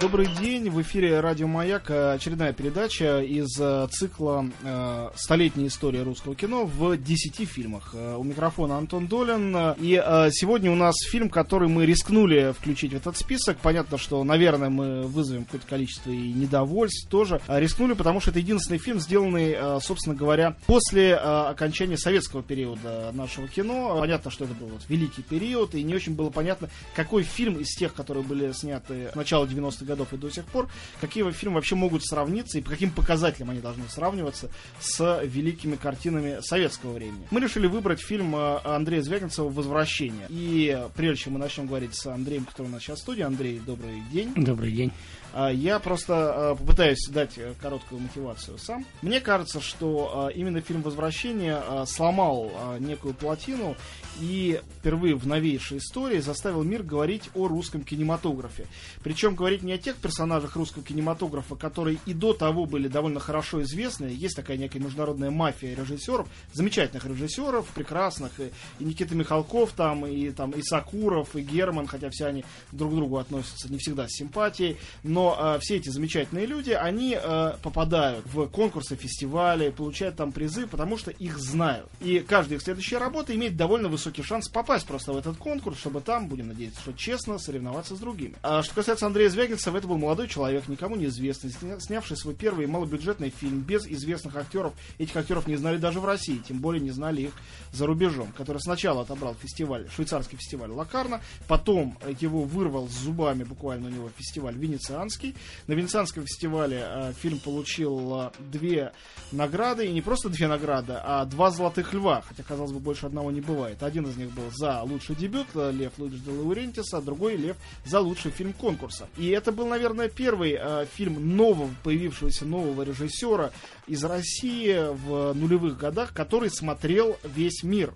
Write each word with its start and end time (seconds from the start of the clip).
Добрый 0.00 0.26
день, 0.26 0.68
в 0.68 0.82
эфире 0.82 1.20
Радио 1.20 1.46
Маяк, 1.46 1.90
очередная 1.90 2.52
передача 2.52 3.20
из 3.20 3.58
э, 3.58 3.88
цикла 3.90 4.46
э, 4.62 5.10
«Столетняя 5.14 5.68
история 5.68 6.02
русского 6.02 6.34
кино» 6.34 6.66
в 6.66 6.98
10 6.98 7.48
фильмах. 7.48 7.94
Э, 7.94 8.16
у 8.16 8.22
микрофона 8.22 8.76
Антон 8.76 9.06
Долин, 9.06 9.56
и 9.78 10.02
сегодня 10.32 10.70
у 10.70 10.74
нас 10.74 10.94
фильм, 11.08 11.30
который 11.30 11.68
мы 11.68 11.86
рискнули 11.86 12.52
включить 12.52 12.92
в 12.92 12.96
этот 12.96 13.16
список. 13.16 13.58
Понятно, 13.58 13.96
что, 13.96 14.22
наверное, 14.22 14.68
мы 14.68 15.02
вызовем 15.04 15.44
какое-то 15.44 15.66
количество 15.66 16.10
и 16.10 16.32
недовольств 16.32 17.08
тоже. 17.08 17.40
Рискнули, 17.48 17.94
потому 17.94 18.20
что 18.20 18.30
это 18.30 18.40
единственный 18.40 18.78
фильм, 18.78 19.00
сделанный, 19.00 19.80
собственно 19.80 20.14
говоря, 20.14 20.56
после 20.66 21.14
окончания 21.14 21.96
советского 21.96 22.42
периода 22.42 23.12
нашего 23.14 23.48
кино. 23.48 23.96
Понятно, 23.98 24.30
что 24.30 24.44
это 24.44 24.54
был 24.54 24.66
вот 24.66 24.82
великий 24.88 25.22
период, 25.22 25.74
и 25.74 25.82
не 25.82 25.94
очень 25.94 26.14
было 26.14 26.28
понятно, 26.28 26.68
какой 26.94 27.22
фильм 27.22 27.54
из 27.54 27.74
тех, 27.74 27.94
которые 27.94 28.24
были 28.24 28.52
сняты 28.52 29.10
с 29.12 29.14
начала 29.14 29.46
90-х 29.46 29.85
годов 29.86 30.12
и 30.12 30.16
до 30.16 30.30
сих 30.30 30.44
пор, 30.44 30.68
какие 31.00 31.28
фильмы 31.30 31.56
вообще 31.56 31.74
могут 31.74 32.04
сравниться 32.04 32.58
и 32.58 32.60
по 32.60 32.70
каким 32.70 32.90
показателям 32.90 33.50
они 33.50 33.60
должны 33.60 33.84
сравниваться 33.88 34.50
с 34.80 35.22
великими 35.24 35.76
картинами 35.76 36.38
советского 36.40 36.92
времени. 36.92 37.26
Мы 37.30 37.40
решили 37.40 37.66
выбрать 37.66 38.00
фильм 38.00 38.34
э, 38.36 38.58
Андрея 38.64 39.02
Звягинцева 39.02 39.48
«Возвращение». 39.48 40.26
И 40.28 40.78
прежде 40.94 41.24
чем 41.24 41.34
мы 41.34 41.38
начнем 41.38 41.66
говорить 41.66 41.94
с 41.94 42.06
Андреем, 42.06 42.44
который 42.44 42.66
у 42.66 42.70
нас 42.70 42.82
сейчас 42.82 42.98
в 42.98 43.02
студии, 43.02 43.22
Андрей, 43.22 43.60
добрый 43.64 44.02
день. 44.12 44.32
Добрый 44.36 44.72
день. 44.72 44.92
А, 45.38 45.52
я 45.52 45.78
просто 45.80 46.14
а, 46.14 46.54
попытаюсь 46.54 47.06
дать 47.10 47.36
э, 47.36 47.52
короткую 47.60 48.00
мотивацию 48.00 48.56
сам. 48.56 48.86
Мне 49.02 49.20
кажется, 49.20 49.60
что 49.60 50.10
а, 50.14 50.28
именно 50.28 50.62
фильм 50.62 50.80
«Возвращение» 50.80 51.62
сломал 51.84 52.50
некую 52.78 53.12
плотину 53.12 53.76
и 54.18 54.60
впервые 54.78 55.14
в 55.14 55.26
новейшей 55.26 55.76
истории 55.78 56.20
заставил 56.20 56.62
мир 56.62 56.82
говорить 56.82 57.28
о 57.34 57.48
русском 57.48 57.82
кинематографе. 57.82 58.66
Причем 59.02 59.34
говорить 59.34 59.62
не 59.62 59.72
о 59.72 59.78
тех 59.78 59.96
персонажах 59.96 60.56
русского 60.56 60.82
кинематографа, 60.82 61.54
которые 61.54 61.98
и 62.06 62.14
до 62.14 62.32
того 62.32 62.64
были 62.64 62.88
довольно 62.88 63.20
хорошо 63.20 63.62
известны. 63.62 64.06
Есть 64.06 64.36
такая 64.36 64.56
некая 64.56 64.80
международная 64.80 65.30
мафия 65.30 65.76
режиссеров, 65.76 66.28
замечательных 66.54 67.04
режиссеров, 67.04 67.66
прекрасных. 67.68 68.40
И, 68.40 68.50
и 68.78 68.84
Никита 68.84 69.14
Михалков 69.14 69.72
там, 69.72 70.06
и, 70.06 70.30
там, 70.30 70.52
и 70.52 70.62
Сакуров, 70.62 71.36
и 71.36 71.42
Герман, 71.42 71.86
хотя 71.86 72.08
все 72.10 72.26
они 72.26 72.44
друг 72.72 72.92
к 72.92 72.94
другу 72.94 73.18
относятся 73.18 73.70
не 73.70 73.78
всегда 73.78 74.06
с 74.08 74.12
симпатией. 74.12 74.78
Но 75.02 75.25
э, 75.38 75.58
все 75.60 75.76
эти 75.76 75.88
замечательные 75.88 76.46
люди, 76.46 76.70
они 76.70 77.18
э, 77.20 77.52
попадают 77.62 78.24
в 78.26 78.46
конкурсы, 78.48 78.96
фестивали, 78.96 79.70
получают 79.70 80.16
там 80.16 80.32
призы, 80.32 80.66
потому 80.66 80.98
что 80.98 81.10
их 81.10 81.38
знают. 81.38 81.88
И 82.00 82.20
каждая 82.20 82.58
их 82.58 82.62
следующая 82.62 82.98
работа 82.98 83.34
имеет 83.34 83.56
довольно 83.56 83.88
высокий 83.88 84.22
шанс 84.22 84.48
попасть 84.48 84.86
просто 84.86 85.12
в 85.12 85.16
этот 85.16 85.36
конкурс, 85.36 85.78
чтобы 85.78 86.00
там, 86.00 86.28
будем 86.28 86.48
надеяться, 86.48 86.80
что 86.80 86.92
честно 86.92 87.38
соревноваться 87.38 87.96
с 87.96 87.98
другими. 87.98 88.34
А 88.42 88.62
что 88.62 88.74
касается 88.74 89.06
Андрея 89.06 89.30
Звягинцева, 89.30 89.78
это 89.78 89.86
был 89.86 89.98
молодой 89.98 90.28
человек, 90.28 90.68
никому 90.68 90.96
неизвестный, 90.96 91.52
снявший 91.80 92.16
свой 92.16 92.34
первый 92.34 92.66
малобюджетный 92.66 93.30
фильм 93.30 93.60
без 93.60 93.86
известных 93.86 94.36
актеров. 94.36 94.74
Этих 94.98 95.16
актеров 95.16 95.46
не 95.46 95.56
знали 95.56 95.78
даже 95.78 96.00
в 96.00 96.04
России, 96.04 96.42
тем 96.46 96.58
более 96.58 96.82
не 96.82 96.90
знали 96.90 97.22
их 97.22 97.32
за 97.72 97.86
рубежом, 97.86 98.32
который 98.36 98.58
сначала 98.58 99.02
отобрал 99.02 99.34
фестиваль, 99.34 99.88
швейцарский 99.94 100.38
фестиваль 100.38 100.70
Лакарна, 100.70 101.20
потом 101.48 101.96
его 102.20 102.42
вырвал 102.42 102.88
с 102.88 102.92
зубами 102.92 103.44
буквально 103.44 103.88
у 103.88 103.90
него 103.90 104.10
фестиваль 104.16 104.54
Венецианский, 104.56 105.05
Венецианский. 105.06 105.34
На 105.66 105.72
Венецианском 105.74 106.24
фестивале 106.24 106.84
э, 106.84 107.12
фильм 107.20 107.38
получил 107.38 108.20
э, 108.20 108.30
две 108.50 108.92
награды, 109.32 109.86
и 109.86 109.92
не 109.92 110.02
просто 110.02 110.28
две 110.28 110.48
награды, 110.48 110.94
а 110.96 111.24
два 111.24 111.50
золотых 111.50 111.94
льва, 111.94 112.22
хотя, 112.22 112.42
казалось 112.42 112.72
бы, 112.72 112.80
больше 112.80 113.06
одного 113.06 113.30
не 113.30 113.40
бывает. 113.40 113.82
Один 113.82 114.06
из 114.06 114.16
них 114.16 114.30
был 114.32 114.50
за 114.52 114.82
лучший 114.82 115.14
дебют, 115.14 115.46
э, 115.54 115.72
Лев 115.72 115.92
Луидж 115.98 116.16
де 116.24 116.30
Лаурентис, 116.30 116.92
а 116.92 117.00
другой 117.00 117.36
Лев 117.36 117.56
за 117.84 118.00
лучший 118.00 118.30
фильм 118.30 118.52
конкурса. 118.52 119.08
И 119.16 119.28
это 119.28 119.52
был, 119.52 119.66
наверное, 119.66 120.08
первый 120.08 120.58
фильм 120.94 121.36
нового, 121.36 121.70
появившегося 121.84 122.44
нового 122.44 122.82
режиссера 122.82 123.50
из 123.86 124.04
России 124.04 124.92
в 124.92 125.32
нулевых 125.34 125.78
годах, 125.78 126.12
который 126.12 126.50
смотрел 126.50 127.16
весь 127.24 127.62
мир. 127.62 127.92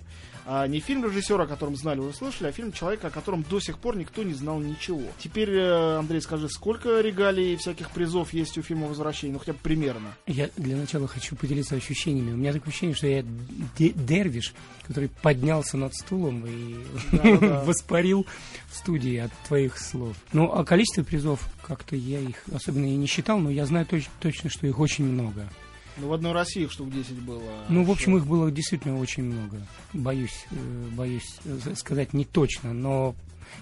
А 0.47 0.67
не 0.67 0.81
фильм 0.81 1.05
режиссера, 1.05 1.45
о 1.45 1.47
котором 1.47 1.77
знали, 1.77 2.01
вы 2.01 2.13
слышали, 2.13 2.49
а 2.49 2.53
фильм 2.53 2.73
человека, 2.73 3.09
о 3.09 3.11
котором 3.11 3.45
до 3.49 3.61
сих 3.61 3.79
пор 3.79 3.97
никто 3.97 4.23
не 4.23 4.33
знал 4.33 4.59
ничего. 4.59 5.03
Теперь, 5.19 5.51
э, 5.51 5.99
Андрей, 5.99 6.21
скажи, 6.21 6.49
сколько 6.49 7.01
регалий 7.01 7.55
и 7.55 7.57
всяких 7.57 7.91
призов 7.91 8.33
есть 8.33 8.57
у 8.59 8.63
фильма 8.63 8.89
«Возвращение»? 8.89 9.35
Ну, 9.35 9.39
хотя 9.39 9.53
бы 9.53 9.59
примерно. 9.63 10.09
Я 10.27 10.51
для 10.57 10.77
начала 10.77 11.07
хочу 11.07 11.37
поделиться 11.37 11.77
ощущениями. 11.77 12.33
У 12.33 12.37
меня 12.37 12.53
такое 12.53 12.71
ощущение, 12.71 12.97
что 12.97 13.07
я 13.07 13.25
дервиш, 13.79 14.55
который 14.87 15.11
поднялся 15.23 15.77
над 15.77 15.95
стулом 15.95 16.45
и 16.47 16.77
воспарил 17.65 18.27
в 18.71 18.77
студии 18.77 19.19
от 19.19 19.33
твоих 19.47 19.79
слов. 19.79 20.17
Ну, 20.33 20.51
а 20.53 20.65
количество 20.65 21.03
призов, 21.03 21.49
как-то 21.63 21.97
я 21.97 22.19
их 22.19 22.43
особенно 22.53 22.87
и 22.87 22.97
не 22.97 23.07
считал, 23.07 23.39
но 23.39 23.51
я 23.51 23.67
знаю 23.67 23.87
точно, 24.21 24.51
что 24.51 24.67
их 24.67 24.79
очень 24.81 25.05
много. 25.05 25.49
Ну, 26.01 26.09
в 26.09 26.13
одной 26.13 26.33
России 26.33 26.67
штук 26.67 26.91
10 26.91 27.21
было. 27.23 27.43
Ну, 27.69 27.85
в 27.85 27.91
общем, 27.91 28.17
их 28.17 28.27
было 28.27 28.51
действительно 28.51 28.99
очень 28.99 29.25
много. 29.25 29.59
Боюсь, 29.93 30.47
э, 30.51 30.89
боюсь 30.93 31.37
сказать 31.77 32.13
не 32.13 32.25
точно, 32.25 32.73
но 32.73 33.15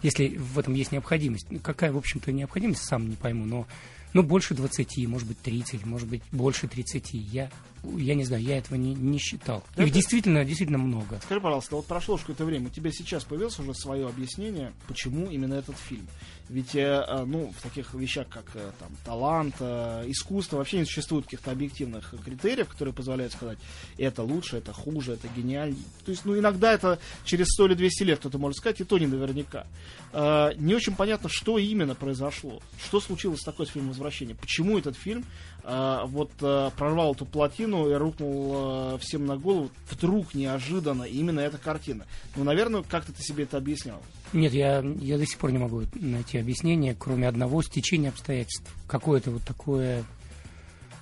если 0.02 0.36
в 0.36 0.58
этом 0.58 0.74
есть 0.74 0.92
необходимость. 0.92 1.46
Какая, 1.62 1.92
в 1.92 1.96
общем-то, 1.96 2.32
необходимость, 2.32 2.84
сам 2.84 3.08
не 3.08 3.16
пойму, 3.16 3.44
но 3.44 3.66
ну, 4.14 4.22
больше 4.22 4.54
20, 4.54 5.06
может 5.06 5.28
быть, 5.28 5.38
30, 5.40 5.84
может 5.84 6.08
быть, 6.08 6.22
больше 6.32 6.66
30. 6.68 7.12
Я, 7.12 7.50
я 7.84 8.14
не 8.14 8.24
знаю, 8.24 8.42
я 8.42 8.58
этого 8.58 8.76
не, 8.76 8.94
не 8.94 9.18
считал. 9.18 9.64
Их 9.76 9.84
Это... 9.84 9.90
действительно, 9.90 10.44
действительно 10.44 10.78
много. 10.78 11.20
Скажи, 11.22 11.40
пожалуйста, 11.40 11.76
вот 11.76 11.86
прошло 11.86 12.16
какое-то 12.16 12.44
время, 12.44 12.66
у 12.66 12.70
тебя 12.70 12.90
сейчас 12.92 13.24
появилось 13.24 13.58
уже 13.58 13.74
свое 13.74 14.06
объяснение, 14.06 14.72
почему 14.86 15.30
именно 15.30 15.54
этот 15.54 15.76
фильм? 15.76 16.06
Ведь, 16.48 16.74
э, 16.74 17.04
э, 17.06 17.24
ну, 17.26 17.52
в 17.56 17.62
таких 17.62 17.92
вещах, 17.92 18.26
как 18.28 18.46
э, 18.54 18.70
там, 18.78 18.88
талант, 19.04 19.56
искусство, 19.60 20.56
вообще 20.56 20.78
не 20.78 20.84
существует 20.86 21.24
каких-то 21.24 21.50
объективных 21.50 22.14
критериев, 22.24 22.68
которые 22.68 22.94
позволяют 22.94 23.32
сказать, 23.32 23.58
это 23.98 24.22
лучше, 24.22 24.56
это 24.56 24.72
хуже, 24.72 25.12
это 25.12 25.28
гениально. 25.28 25.76
То 26.04 26.10
есть, 26.10 26.24
ну, 26.24 26.38
иногда 26.38 26.72
это 26.72 26.98
через 27.24 27.48
100 27.48 27.66
или 27.66 27.74
200 27.74 28.02
лет 28.04 28.18
кто-то 28.20 28.38
может 28.38 28.56
сказать, 28.56 28.80
и 28.80 28.84
то 28.84 28.98
не 28.98 29.06
наверняка. 29.06 29.66
Не 30.12 30.74
очень 30.74 30.94
понятно, 30.94 31.28
что 31.30 31.58
именно 31.58 31.94
произошло. 31.94 32.62
Что 32.82 33.00
случилось 33.00 33.40
с 33.40 33.44
такой 33.44 33.66
с 33.66 33.70
фильмом 33.70 33.90
«Возвращение»? 33.90 34.34
Почему 34.34 34.78
этот 34.78 34.96
фильм 34.96 35.24
вот 35.70 36.30
прорвал 36.76 37.14
эту 37.14 37.26
плотину 37.26 37.90
и 37.90 37.94
рухнул 37.94 38.98
всем 38.98 39.26
на 39.26 39.36
голову 39.36 39.70
вдруг 39.90 40.34
неожиданно 40.34 41.02
именно 41.02 41.40
эта 41.40 41.58
картина? 41.58 42.06
Ну, 42.36 42.44
наверное, 42.44 42.82
как-то 42.82 43.12
ты 43.12 43.22
себе 43.22 43.44
это 43.44 43.58
объяснял. 43.58 44.00
Нет, 44.32 44.52
я, 44.52 44.80
я 45.00 45.18
до 45.18 45.26
сих 45.26 45.38
пор 45.38 45.52
не 45.52 45.58
могу 45.58 45.82
найти 45.94 46.38
объяснение, 46.38 46.94
кроме 46.98 47.28
одного 47.28 47.62
стечения 47.62 48.10
обстоятельств. 48.10 48.70
Какое-то 48.86 49.30
вот 49.30 49.42
такое 49.42 50.04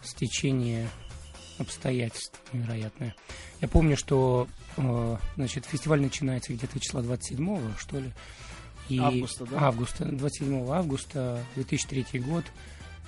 стечение 0.03 0.89
обстоятельств 1.59 2.41
невероятное. 2.53 3.15
Я 3.61 3.69
помню, 3.69 3.97
что 3.97 4.47
э, 4.77 5.17
значит, 5.37 5.65
фестиваль 5.65 6.01
начинается 6.01 6.53
где-то 6.53 6.79
числа 6.79 7.03
27-го, 7.03 7.61
что 7.79 7.99
ли. 7.99 8.13
И 8.89 8.99
августа, 8.99 9.47
да? 9.47 9.63
Августа, 9.63 10.05
27 10.05 10.71
августа 10.71 11.45
2003 11.57 12.21
год. 12.21 12.45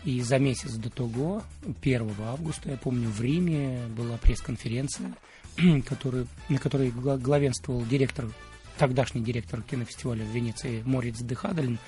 И 0.05 0.21
за 0.21 0.39
месяц 0.39 0.73
до 0.75 0.91
того, 0.91 1.43
1 1.83 2.15
августа, 2.21 2.71
я 2.71 2.77
помню, 2.77 3.09
в 3.09 3.21
Риме 3.21 3.81
была 3.97 4.17
пресс-конференция, 4.19 5.15
который, 5.87 6.27
на 6.49 6.59
которой 6.59 6.91
главенствовал 6.91 7.85
директор 7.85 8.27
тогдашний 8.79 9.23
директор 9.23 9.61
кинофестиваля 9.63 10.25
в 10.25 10.29
Венеции 10.29 10.83
Мориц 10.87 11.19
Дехадалин. 11.19 11.79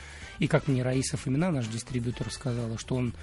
И 0.40 0.48
как 0.48 0.68
мне 0.68 0.82
Раиса 0.82 1.16
Фомина, 1.16 1.50
наш 1.50 1.66
дистрибьютор, 1.68 2.30
сказала, 2.32 2.78
что 2.78 2.96
он 2.96 3.14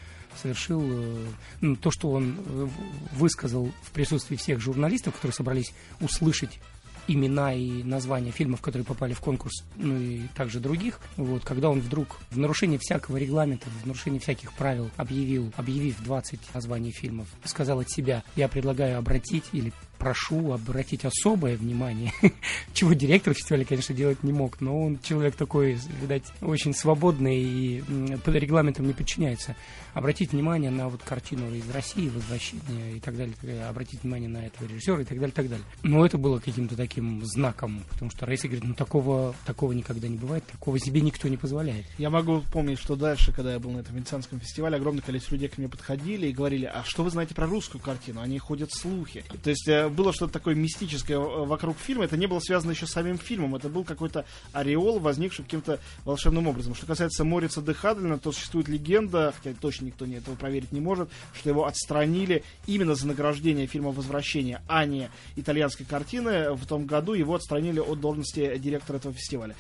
совершил 0.42 0.82
э, 0.84 1.26
ну, 1.62 1.76
то, 1.76 1.92
что 1.92 2.12
он 2.12 2.38
э, 2.38 2.68
высказал 3.14 3.72
в 3.84 3.92
присутствии 3.92 4.36
всех 4.36 4.60
журналистов, 4.62 5.16
которые 5.16 5.34
собрались 5.34 5.74
услышать 6.00 6.60
имена 7.08 7.54
и 7.54 7.84
названия 7.84 8.32
фильмов, 8.32 8.62
которые 8.62 8.86
попали 8.86 9.14
в 9.14 9.22
конкурс, 9.22 9.64
ну 9.76 9.98
и 9.98 10.22
также 10.36 10.60
других. 10.60 11.00
Вот, 11.16 11.44
когда 11.44 11.70
он 11.70 11.80
вдруг 11.80 12.20
в 12.30 12.38
нарушении 12.38 12.78
всякого 12.78 13.18
регламента, 13.18 13.68
в 13.84 13.86
нарушении 13.86 14.20
всяких 14.20 14.54
правил 14.54 14.90
объявил, 14.98 15.52
объявив 15.56 16.02
20 16.04 16.40
названий 16.54 16.92
фильмов, 16.92 17.28
сказал 17.44 17.80
от 17.80 17.90
себя, 17.90 18.24
я 18.36 18.48
предлагаю 18.48 18.98
обратить 18.98 19.46
или 19.54 19.72
прошу 19.98 20.52
обратить 20.52 21.06
особое 21.06 21.58
внимание, 21.58 22.14
чего 22.74 22.94
директор 22.94 23.34
фестиваля, 23.34 23.66
конечно, 23.66 23.96
делать 23.96 24.24
не 24.24 24.34
мог, 24.34 24.62
но 24.62 24.82
он 24.82 25.00
человек 25.00 25.36
такой, 25.36 25.80
видать, 26.02 26.24
очень 26.42 26.74
свободный 26.74 27.38
и 27.38 27.84
под 28.24 28.36
регламентом 28.36 28.88
не 28.88 28.94
подчиняется. 28.94 29.56
Обратить 29.94 30.32
внимание 30.32 30.70
на 30.70 30.90
вот 30.90 31.02
картину 31.04 31.54
из 31.54 31.70
России, 31.72 32.10
возвращение 32.10 32.98
и 32.98 33.00
так 33.00 33.18
далее, 33.18 33.36
обратить 33.68 34.04
внимание 34.04 34.30
на 34.30 34.46
этого 34.46 34.68
режиссера 34.68 35.02
и 35.02 35.06
так 35.06 35.20
далее, 35.20 35.34
так 35.34 35.50
далее. 35.50 35.66
Но 35.84 36.06
это 36.06 36.18
было 36.18 36.40
каким-то 36.40 36.76
таким 36.76 37.26
знаком, 37.26 37.82
потому 37.90 38.12
что 38.12 38.26
Раиса 38.26 38.48
говорит, 38.48 38.66
ну 38.66 38.74
такого, 38.74 39.36
такого 39.46 39.72
никогда 39.72 40.08
не 40.08 40.18
бывает, 40.18 40.46
такого 40.46 40.80
себе 40.80 41.02
никто 41.02 41.28
не 41.28 41.38
позволяет. 41.38 41.86
Я 41.98 42.10
могу 42.10 42.42
помнить, 42.52 42.80
что 42.80 42.96
дальше, 42.96 43.32
когда 43.32 43.54
я 43.54 43.60
был 43.60 43.72
на 43.72 43.80
этом 43.80 43.96
венецианском 43.96 44.40
фестивале, 44.40 44.78
огромное 44.78 45.02
количество 45.02 45.36
людей 45.36 45.50
ко 45.50 45.56
мне 45.58 45.70
подходили 45.70 46.28
и 46.28 46.32
говорили, 46.32 46.66
а 46.66 46.84
что 46.84 47.04
вы 47.04 47.10
знаете 47.10 47.34
про 47.36 47.48
русскую 47.48 47.82
картину? 47.82 48.22
Они 48.22 48.38
ходят 48.40 48.72
слухи. 48.72 49.24
То 49.44 49.50
есть 49.50 49.68
э, 49.68 49.87
было 49.90 50.14
что-то 50.14 50.34
такое 50.34 50.56
мистическое 50.56 51.18
вокруг 51.18 51.78
фильма, 51.78 52.06
это 52.06 52.18
не 52.18 52.28
было 52.28 52.40
связано 52.40 52.72
еще 52.72 52.86
с 52.86 52.92
самим 52.92 53.18
фильмом, 53.18 53.56
это 53.56 53.70
был 53.70 53.84
какой-то 53.84 54.26
ореол, 54.54 55.00
возникший 55.00 55.46
каким-то 55.46 55.80
волшебным 56.06 56.48
образом. 56.48 56.76
Что 56.76 56.86
касается 56.86 57.24
Морица 57.24 57.62
де 57.62 57.74
Хадлина, 57.74 58.18
то 58.18 58.32
существует 58.32 58.68
легенда, 58.68 59.34
хотя 59.36 59.56
точно 59.60 59.86
никто 59.86 60.06
не 60.06 60.16
этого 60.16 60.36
проверить 60.36 60.72
не 60.72 60.80
может, 60.80 61.10
что 61.34 61.50
его 61.50 61.66
отстранили 61.66 62.44
именно 62.66 62.96
за 62.96 63.08
награждение 63.08 63.68
фильма 63.68 63.92
«Возвращение», 63.92 64.62
а 64.68 64.86
не 64.86 65.10
итальянской 65.36 65.86
картины. 65.86 66.54
В 66.54 66.66
том 66.66 66.86
году 66.86 67.14
его 67.14 67.36
отстранили 67.36 67.80
от 67.80 68.00
должности 68.00 68.58
директора 68.58 68.98
этого 68.98 69.14
фестиваля. 69.14 69.56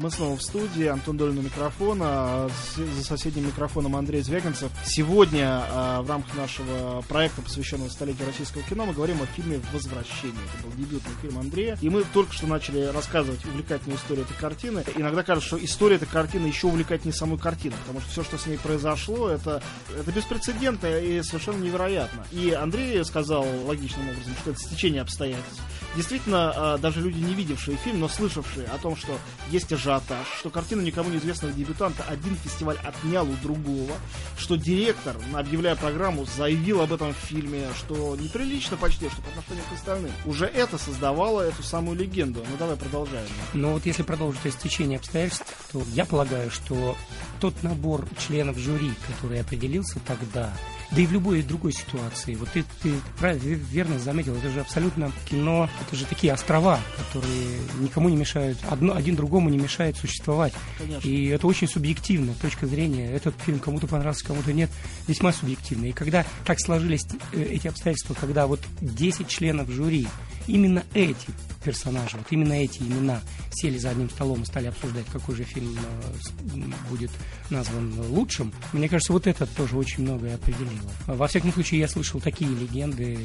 Мы 0.00 0.10
снова 0.10 0.34
в 0.34 0.42
студии. 0.42 0.86
Антон 0.86 1.18
Долин 1.18 1.36
у 1.36 1.42
микрофона. 1.42 2.48
За 2.74 3.04
соседним 3.04 3.48
микрофоном 3.48 3.96
Андрей 3.96 4.22
Звягинцев. 4.22 4.70
Сегодня 4.82 5.62
а, 5.70 6.00
в 6.00 6.08
рамках 6.08 6.34
нашего 6.36 7.02
проекта, 7.02 7.42
посвященного 7.42 7.90
столетию 7.90 8.26
российского 8.26 8.62
кино, 8.62 8.86
мы 8.86 8.94
говорим 8.94 9.20
о 9.20 9.26
фильме 9.26 9.60
«Возвращение». 9.74 10.40
Это 10.58 10.66
был 10.66 10.72
дебютный 10.78 11.12
фильм 11.20 11.38
Андрея. 11.38 11.76
И 11.82 11.90
мы 11.90 12.02
только 12.14 12.32
что 12.32 12.46
начали 12.46 12.84
рассказывать 12.86 13.44
увлекательную 13.44 13.98
историю 13.98 14.24
этой 14.24 14.38
картины. 14.38 14.84
Иногда 14.96 15.22
кажется, 15.22 15.48
что 15.48 15.62
история 15.62 15.96
этой 15.96 16.08
картины 16.08 16.46
еще 16.46 16.68
увлекательнее 16.68 17.14
самой 17.14 17.38
картины, 17.38 17.74
потому 17.82 18.00
что 18.00 18.10
все, 18.10 18.24
что 18.24 18.38
с 18.38 18.46
ней 18.46 18.56
произошло, 18.56 19.28
это, 19.28 19.62
это 19.94 20.10
беспрецедентно 20.12 20.98
и 20.98 21.22
совершенно 21.22 21.62
невероятно. 21.62 22.24
И 22.32 22.52
Андрей 22.52 23.04
сказал 23.04 23.46
логичным 23.66 24.08
образом, 24.08 24.32
что 24.40 24.52
это 24.52 24.60
стечение 24.60 25.02
обстоятельств. 25.02 25.60
Действительно, 25.96 26.52
а, 26.54 26.78
даже 26.78 27.00
люди, 27.00 27.18
не 27.18 27.34
видевшие 27.34 27.76
фильм, 27.76 28.00
но 28.00 28.08
слышавшие 28.08 28.66
о 28.68 28.78
том, 28.78 28.96
что 28.96 29.18
есть 29.50 29.66
ажиотаж, 29.90 30.26
что 30.38 30.50
картину 30.50 30.82
никому 30.82 31.10
неизвестного 31.10 31.52
дебютанта 31.52 32.04
один 32.08 32.36
фестиваль 32.36 32.78
отнял 32.84 33.28
у 33.28 33.34
другого, 33.36 33.94
что 34.36 34.56
директор, 34.56 35.16
объявляя 35.34 35.76
программу, 35.76 36.24
заявил 36.24 36.80
об 36.80 36.92
этом 36.92 37.12
фильме, 37.14 37.66
что 37.76 38.16
неприлично 38.16 38.76
почти, 38.76 39.08
что 39.08 39.22
по 39.22 39.28
отношению 39.30 39.64
к 39.68 39.72
остальным. 39.74 40.12
Уже 40.24 40.46
это 40.46 40.78
создавало 40.78 41.42
эту 41.42 41.62
самую 41.62 41.98
легенду. 41.98 42.40
Ну 42.48 42.56
давай 42.58 42.76
продолжаем. 42.76 43.28
Ну 43.52 43.72
вот 43.72 43.86
если 43.86 44.02
продолжить 44.02 44.46
о 44.46 44.50
стечении 44.50 44.96
обстоятельств, 44.96 45.46
то 45.72 45.82
я 45.92 46.04
полагаю, 46.04 46.50
что 46.50 46.96
тот 47.40 47.62
набор 47.62 48.06
членов 48.18 48.58
жюри, 48.58 48.92
который 49.06 49.40
определился 49.40 49.98
тогда, 50.06 50.52
да 50.92 51.00
и 51.00 51.06
в 51.06 51.12
любой 51.12 51.42
другой 51.42 51.72
ситуации. 51.72 52.34
Вот 52.34 52.48
ты, 52.50 52.64
ты 52.82 52.92
правильно, 53.18 53.54
верно 53.70 53.98
заметил, 53.98 54.34
это 54.34 54.50
же 54.50 54.60
абсолютно 54.60 55.12
кино, 55.28 55.68
это 55.86 55.96
же 55.96 56.04
такие 56.04 56.32
острова, 56.32 56.80
которые 56.96 57.60
никому 57.78 58.08
не 58.08 58.16
мешают, 58.16 58.58
одно, 58.68 58.94
один 58.94 59.14
другому 59.14 59.50
не 59.50 59.58
мешает 59.58 59.96
существовать. 59.96 60.52
Конечно. 60.78 61.08
И 61.08 61.26
это 61.26 61.46
очень 61.46 61.68
субъективно, 61.68 62.34
точка 62.40 62.66
зрения. 62.66 63.10
Этот 63.12 63.34
фильм 63.44 63.58
кому-то 63.58 63.86
понравился, 63.86 64.24
кому-то 64.24 64.52
нет, 64.52 64.70
весьма 65.06 65.32
субъективно. 65.32 65.86
И 65.86 65.92
когда 65.92 66.24
так 66.44 66.60
сложились 66.60 67.06
э, 67.32 67.42
эти 67.42 67.68
обстоятельства, 67.68 68.14
когда 68.14 68.46
вот 68.46 68.60
10 68.80 69.28
членов 69.28 69.70
жюри, 69.70 70.08
именно 70.46 70.82
эти 70.94 71.28
персонажи, 71.64 72.16
вот 72.16 72.26
именно 72.30 72.54
эти 72.54 72.78
имена 72.80 73.20
сели 73.52 73.78
за 73.78 73.90
одним 73.90 74.10
столом 74.10 74.42
и 74.42 74.46
стали 74.46 74.66
обсуждать, 74.66 75.06
какой 75.12 75.34
же 75.36 75.44
фильм 75.44 75.76
э, 75.76 76.58
будет 76.88 77.10
назван 77.50 77.92
лучшим, 78.10 78.52
мне 78.72 78.88
кажется, 78.88 79.12
вот 79.12 79.26
это 79.26 79.46
тоже 79.46 79.76
очень 79.76 80.02
многое 80.02 80.34
определило. 80.34 80.90
Во 81.06 81.26
всяком 81.26 81.52
случае, 81.52 81.80
я 81.80 81.88
слышал 81.88 82.20
такие 82.20 82.50
легенды, 82.50 83.18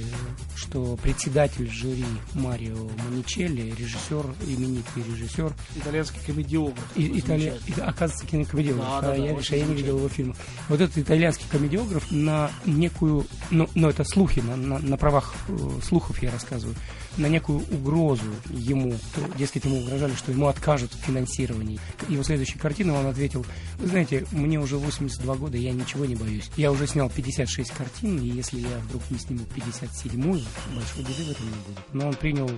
что 0.55 0.97
председатель 0.97 1.69
жюри 1.69 2.05
Марио 2.33 2.89
Маничелли, 3.05 3.73
режиссер, 3.77 4.25
именитый 4.47 5.03
режиссер. 5.03 5.53
Итальянский 5.75 6.19
комедиограф. 6.25 6.85
И, 6.95 7.19
Итали... 7.19 7.53
Оказывается, 7.77 8.25
кинокомедиограф. 8.25 8.85
Да, 8.85 9.01
да, 9.01 9.07
да, 9.07 9.15
я, 9.15 9.33
да, 9.33 9.55
я 9.55 9.65
не 9.65 9.75
видел 9.75 9.97
его 9.97 10.09
фильма. 10.09 10.35
Вот 10.69 10.81
этот 10.81 10.97
итальянский 10.97 11.45
комедиограф 11.49 12.11
на 12.11 12.51
некую, 12.65 13.25
ну, 13.51 13.69
ну 13.75 13.89
это 13.89 14.03
слухи, 14.03 14.39
на, 14.39 14.55
на, 14.55 14.79
на 14.79 14.97
правах 14.97 15.35
э, 15.47 15.69
слухов 15.83 16.21
я 16.21 16.31
рассказываю, 16.31 16.75
на 17.17 17.27
некую 17.27 17.59
угрозу 17.71 18.25
ему, 18.50 18.94
то, 19.13 19.38
дескать, 19.38 19.66
ему 19.66 19.80
угрожали, 19.80 20.13
что 20.13 20.31
ему 20.31 20.48
откажут 20.48 20.92
в 20.94 21.06
финансировании. 21.06 21.80
Его 22.10 22.24
следующей 22.24 22.57
картиной 22.57 22.94
он 22.94 23.07
ответил, 23.07 23.45
вы 23.77 23.88
знаете, 23.88 24.25
мне 24.31 24.60
уже 24.60 24.77
82 24.77 25.36
года, 25.36 25.57
я 25.57 25.72
ничего 25.72 26.06
не 26.06 26.16
боюсь. 26.16 26.50
Я 26.57 26.72
уже 26.72 26.88
снял 26.88 27.10
56 27.10 27.72
картин, 27.72 28.19
и 28.19 28.27
если 28.27 28.60
я 28.60 28.77
вдруг 28.88 29.04
не 29.10 29.19
сниму 29.19 29.42
57-ю, 29.56 30.44
большой 30.75 31.04
беды 31.04 31.24
в 31.24 31.31
этом 31.31 31.45
не 31.45 31.56
будет. 31.68 31.94
Но 31.94 32.07
он 32.07 32.13
принял... 32.16 32.50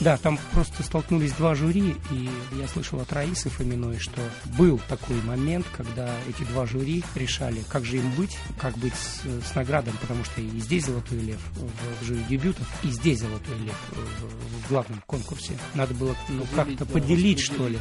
Да, 0.00 0.16
там 0.16 0.38
просто 0.52 0.82
столкнулись 0.82 1.32
два 1.32 1.54
жюри, 1.54 1.94
и 2.10 2.30
я 2.58 2.68
слышал 2.68 3.00
от 3.00 3.12
Раисы 3.12 3.50
Фоминой, 3.50 3.98
что 3.98 4.20
был 4.58 4.80
такой 4.88 5.20
момент, 5.22 5.66
когда 5.76 6.14
эти 6.28 6.44
два 6.44 6.66
жюри 6.66 7.04
решали, 7.14 7.62
как 7.68 7.84
же 7.84 7.98
им 7.98 8.10
быть, 8.12 8.36
как 8.58 8.76
быть 8.78 8.94
с, 8.94 9.48
с 9.50 9.54
наградом, 9.54 9.96
потому 10.00 10.24
что 10.24 10.40
и 10.40 10.48
здесь 10.60 10.86
«Золотой 10.86 11.18
лев» 11.18 11.40
в, 11.54 12.02
в 12.02 12.06
жюри 12.06 12.22
дебютов, 12.28 12.66
и 12.82 12.88
здесь 12.88 13.20
«Золотой 13.20 13.58
лев» 13.58 13.76
в, 13.90 14.66
в 14.66 14.68
главном 14.68 15.02
конкурсе. 15.10 15.58
Надо 15.74 15.92
было 15.94 16.14
ну, 16.28 16.46
как-то 16.54 16.86
поделить, 16.86 17.40
что 17.40 17.68
ли. 17.68 17.78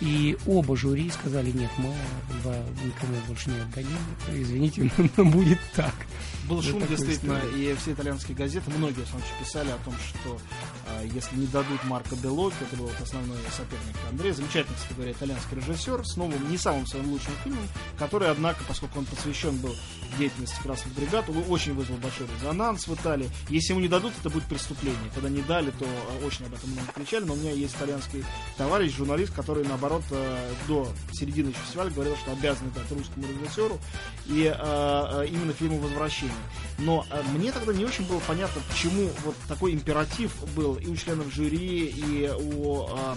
И 0.00 0.38
оба 0.46 0.76
жюри 0.76 1.10
сказали, 1.10 1.50
нет, 1.50 1.70
мы 1.76 1.92
никому 2.86 3.14
больше 3.28 3.50
не 3.50 3.60
отдадим. 3.60 3.98
Извините, 4.32 4.90
но 5.16 5.24
будет 5.26 5.58
так. 5.76 5.94
Был 6.48 6.62
шум, 6.62 6.82
действительно, 6.88 7.38
и 7.54 7.76
все 7.78 7.92
итальянские 7.92 8.34
газеты, 8.34 8.70
многие, 8.70 9.04
в 9.04 9.44
писали 9.44 9.68
о 9.68 9.76
том, 9.84 9.94
что 10.08 10.38
если 11.12 11.36
не 11.36 11.46
дадут 11.46 11.82
Марко 11.84 12.16
Белоки, 12.16 12.56
это 12.60 12.76
был 12.76 12.90
основной 13.00 13.38
соперник 13.56 13.96
Андрея, 14.08 14.32
замечательный, 14.34 14.76
кстати 14.76 14.94
говоря, 14.94 15.12
итальянский 15.12 15.56
режиссер, 15.56 16.06
с 16.06 16.16
новым, 16.16 16.50
не 16.50 16.58
самым 16.58 16.86
своим 16.86 17.10
лучшим 17.10 17.32
фильмом, 17.42 17.66
который, 17.98 18.30
однако, 18.30 18.64
поскольку 18.64 18.98
он 18.98 19.06
посвящен 19.06 19.56
был 19.58 19.74
деятельности 20.18 20.60
красных 20.62 20.94
бригад, 20.94 21.28
он 21.28 21.44
очень 21.48 21.74
вызвал 21.74 21.96
большой 21.98 22.26
резонанс 22.26 22.86
в 22.86 22.94
Италии. 22.94 23.30
Если 23.48 23.72
ему 23.72 23.80
не 23.80 23.88
дадут, 23.88 24.12
это 24.18 24.30
будет 24.30 24.44
преступление. 24.44 25.10
Когда 25.14 25.28
не 25.28 25.42
дали, 25.42 25.70
то 25.70 25.86
очень 26.24 26.46
об 26.46 26.54
этом 26.54 26.70
много 26.70 26.92
кричали, 26.92 27.24
но 27.24 27.34
у 27.34 27.36
меня 27.36 27.52
есть 27.52 27.74
итальянский 27.74 28.24
товарищ, 28.56 28.94
журналист, 28.94 29.32
который, 29.34 29.64
наоборот, 29.64 30.02
э, 30.10 30.52
до 30.68 30.88
середины 31.12 31.52
фестиваля 31.52 31.90
говорил, 31.90 32.16
что 32.16 32.32
обязан 32.32 32.70
дать 32.72 32.90
русскому 32.90 33.26
режиссеру, 33.26 33.78
и 34.26 34.54
э, 34.54 35.26
именно 35.28 35.52
фильму 35.52 35.78
«Возвращение». 35.78 36.34
Но 36.78 37.06
э, 37.10 37.22
мне 37.34 37.52
тогда 37.52 37.72
не 37.72 37.84
очень 37.84 38.06
было 38.06 38.20
понятно, 38.26 38.60
почему 38.68 39.10
вот 39.24 39.34
такой 39.48 39.72
императив 39.72 40.32
был 40.54 40.78
и 40.80 40.88
у 40.88 40.96
членов 40.96 41.32
жюри, 41.32 41.86
и 41.86 42.30
у 42.30 42.86
э, 42.88 43.14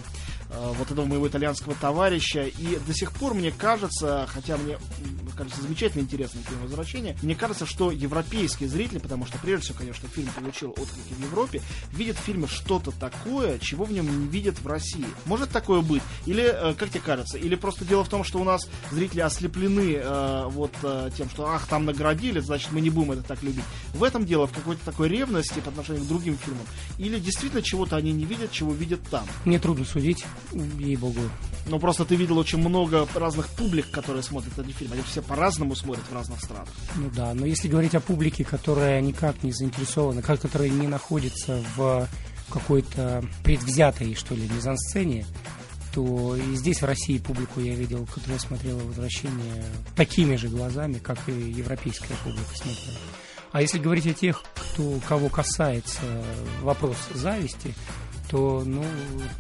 вот 0.53 0.91
этого 0.91 1.05
моего 1.05 1.27
итальянского 1.27 1.75
товарища. 1.75 2.44
И 2.44 2.77
до 2.85 2.94
сих 2.94 3.11
пор 3.11 3.33
мне 3.33 3.51
кажется, 3.51 4.27
хотя 4.31 4.57
мне 4.57 4.77
кажется 5.35 5.61
замечательно 5.61 6.01
интересным 6.01 6.44
фильм 6.44 6.61
«Возвращение», 6.61 7.17
мне 7.21 7.35
кажется, 7.35 7.65
что 7.65 7.91
европейские 7.91 8.69
зрители, 8.69 9.00
потому 9.00 9.25
что 9.25 9.38
прежде 9.39 9.65
всего, 9.65 9.79
конечно, 9.79 10.07
фильм 10.09 10.29
получил 10.29 10.71
отклики 10.71 11.13
в 11.13 11.21
Европе, 11.21 11.61
видят 11.91 12.17
в 12.17 12.21
фильме 12.21 12.47
что-то 12.47 12.91
такое, 12.91 13.59
чего 13.59 13.85
в 13.85 13.91
нем 13.91 14.05
не 14.05 14.27
видят 14.27 14.59
в 14.59 14.67
России. 14.67 15.05
Может 15.25 15.50
такое 15.50 15.81
быть? 15.81 16.03
Или, 16.25 16.44
э, 16.44 16.73
как 16.75 16.89
тебе 16.89 17.01
кажется, 17.01 17.38
или 17.38 17.55
просто 17.55 17.85
дело 17.85 18.03
в 18.03 18.09
том, 18.09 18.23
что 18.23 18.39
у 18.39 18.44
нас 18.44 18.67
зрители 18.91 19.21
ослеплены 19.21 19.95
э, 19.95 20.44
вот 20.47 20.73
э, 20.83 21.09
тем, 21.17 21.29
что 21.29 21.48
ах, 21.48 21.67
там 21.67 21.86
наградили, 21.86 22.39
значит, 22.39 22.72
мы 22.72 22.81
не 22.81 22.89
будем 22.89 23.12
это 23.12 23.24
так 23.24 23.41
любить. 23.43 23.65
В 23.93 24.03
этом 24.03 24.25
дело, 24.25 24.48
в 24.48 24.53
какой-то 24.53 24.83
такой 24.86 25.10
ревности 25.10 25.60
по 25.60 25.69
отношению 25.69 26.03
к 26.03 26.07
другим 26.07 26.38
фильмам. 26.38 26.65
Или 26.98 27.19
действительно 27.19 27.62
чего-то 27.62 27.95
они 27.95 28.12
не 28.12 28.25
видят, 28.25 28.51
чего 28.51 28.74
видят 28.74 29.01
там. 29.10 29.25
Мне 29.45 29.60
трудно 29.60 29.86
судить, 29.86 30.25
ей-богу. 30.51 31.21
Но 31.67 31.79
просто 31.79 32.05
ты 32.05 32.15
видел 32.15 32.38
очень 32.38 32.59
много 32.59 33.07
разных 33.15 33.47
публик, 33.50 33.89
которые 33.89 34.23
смотрят 34.23 34.57
эти 34.59 34.71
фильмы. 34.71 34.95
Они 34.95 35.03
все 35.03 35.21
по-разному 35.21 35.75
смотрят 35.75 36.05
в 36.09 36.13
разных 36.13 36.39
странах. 36.41 36.69
Ну 36.95 37.09
да, 37.15 37.33
но 37.33 37.45
если 37.45 37.67
говорить 37.67 37.95
о 37.95 38.01
публике, 38.01 38.43
которая 38.43 39.00
никак 39.01 39.43
не 39.43 39.51
заинтересована, 39.51 40.21
которая 40.21 40.69
не 40.69 40.88
находится 40.88 41.63
в 41.75 42.07
какой-то 42.50 43.23
предвзятой, 43.43 44.15
что 44.15 44.35
ли, 44.35 44.50
мизансцене, 44.50 45.25
то 45.93 46.35
и 46.35 46.55
здесь 46.55 46.81
в 46.81 46.85
России 46.85 47.17
публику 47.19 47.59
я 47.62 47.75
видел, 47.75 48.07
которая 48.13 48.39
смотрела 48.39 48.79
«Возвращение» 48.79 49.63
такими 49.95 50.35
же 50.35 50.50
глазами, 50.50 50.95
как 50.95 51.17
и 51.27 51.31
европейская 51.31 52.15
публика 52.23 52.55
смотрела. 52.55 53.00
А 53.51 53.62
если 53.62 53.77
говорить 53.77 54.07
о 54.07 54.13
тех, 54.13 54.43
кто, 54.55 55.00
кого 55.07 55.29
касается 55.29 56.01
вопрос 56.62 56.97
зависти, 57.13 57.75
то 58.34 58.63
ну, 58.66 58.84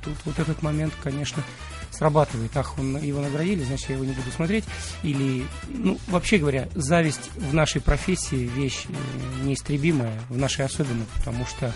тут 0.03 0.13
вот 0.23 0.37
этот 0.37 0.61
момент, 0.61 0.93
конечно, 1.01 1.41
срабатывает. 1.89 2.55
Ах, 2.55 2.77
он, 2.77 2.95
его 3.01 3.21
наградили, 3.21 3.63
значит, 3.63 3.89
я 3.89 3.95
его 3.95 4.05
не 4.05 4.11
буду 4.11 4.29
смотреть. 4.29 4.65
Или, 5.01 5.45
ну, 5.67 5.97
вообще 6.07 6.37
говоря, 6.37 6.69
зависть 6.75 7.31
в 7.35 7.55
нашей 7.55 7.81
профессии 7.81 8.47
вещь 8.55 8.85
э, 8.87 9.45
неистребимая, 9.45 10.13
в 10.29 10.37
нашей 10.37 10.65
особенно, 10.65 11.05
потому 11.15 11.43
что, 11.47 11.73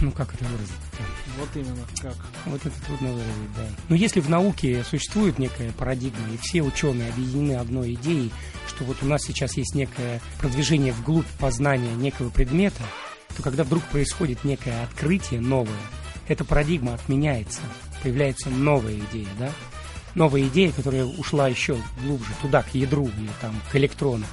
ну, 0.00 0.12
как 0.12 0.32
это 0.34 0.44
выразить? 0.44 0.72
Вот 1.36 1.48
именно, 1.56 1.84
как? 2.00 2.14
Вот 2.46 2.64
это 2.64 2.80
трудно 2.86 3.08
выразить, 3.08 3.54
да. 3.56 3.66
Но 3.88 3.96
если 3.96 4.20
в 4.20 4.30
науке 4.30 4.84
существует 4.84 5.40
некая 5.40 5.72
парадигма, 5.72 6.32
и 6.32 6.36
все 6.36 6.62
ученые 6.62 7.10
объединены 7.10 7.56
одной 7.56 7.94
идеей, 7.94 8.30
что 8.68 8.84
вот 8.84 8.98
у 9.02 9.06
нас 9.06 9.22
сейчас 9.22 9.56
есть 9.56 9.74
некое 9.74 10.20
продвижение 10.38 10.92
вглубь 10.92 11.26
познания 11.40 11.92
некого 11.94 12.30
предмета, 12.30 12.84
то 13.36 13.42
когда 13.42 13.64
вдруг 13.64 13.82
происходит 13.84 14.44
некое 14.44 14.84
открытие 14.84 15.40
новое, 15.40 15.74
эта 16.32 16.44
парадигма 16.44 16.94
отменяется 16.94 17.60
появляется 18.02 18.50
новая 18.50 18.94
идея, 18.94 19.28
да? 19.38 19.52
Новая 20.14 20.42
идея, 20.42 20.72
которая 20.72 21.04
ушла 21.04 21.48
еще 21.48 21.78
глубже, 22.02 22.30
туда, 22.42 22.62
к 22.62 22.74
ядру 22.74 23.06
или 23.06 23.30
там 23.40 23.54
к 23.70 23.76
электрону. 23.76 24.26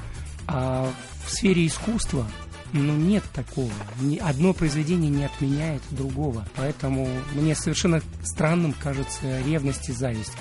А 0.48 0.92
в 1.26 1.32
сфере 1.32 1.68
искусства 1.68 2.28
Ну, 2.74 2.96
нет 2.96 3.24
такого. 3.34 3.72
Ни 4.02 4.18
одно 4.18 4.54
произведение 4.54 5.10
не 5.10 5.26
отменяет 5.26 5.82
другого. 5.90 6.46
Поэтому 6.56 7.08
мне 7.34 7.56
совершенно 7.56 8.02
странным 8.24 8.74
кажется 8.74 9.42
ревность 9.42 9.90
и 9.90 9.94
зависть 9.94 10.34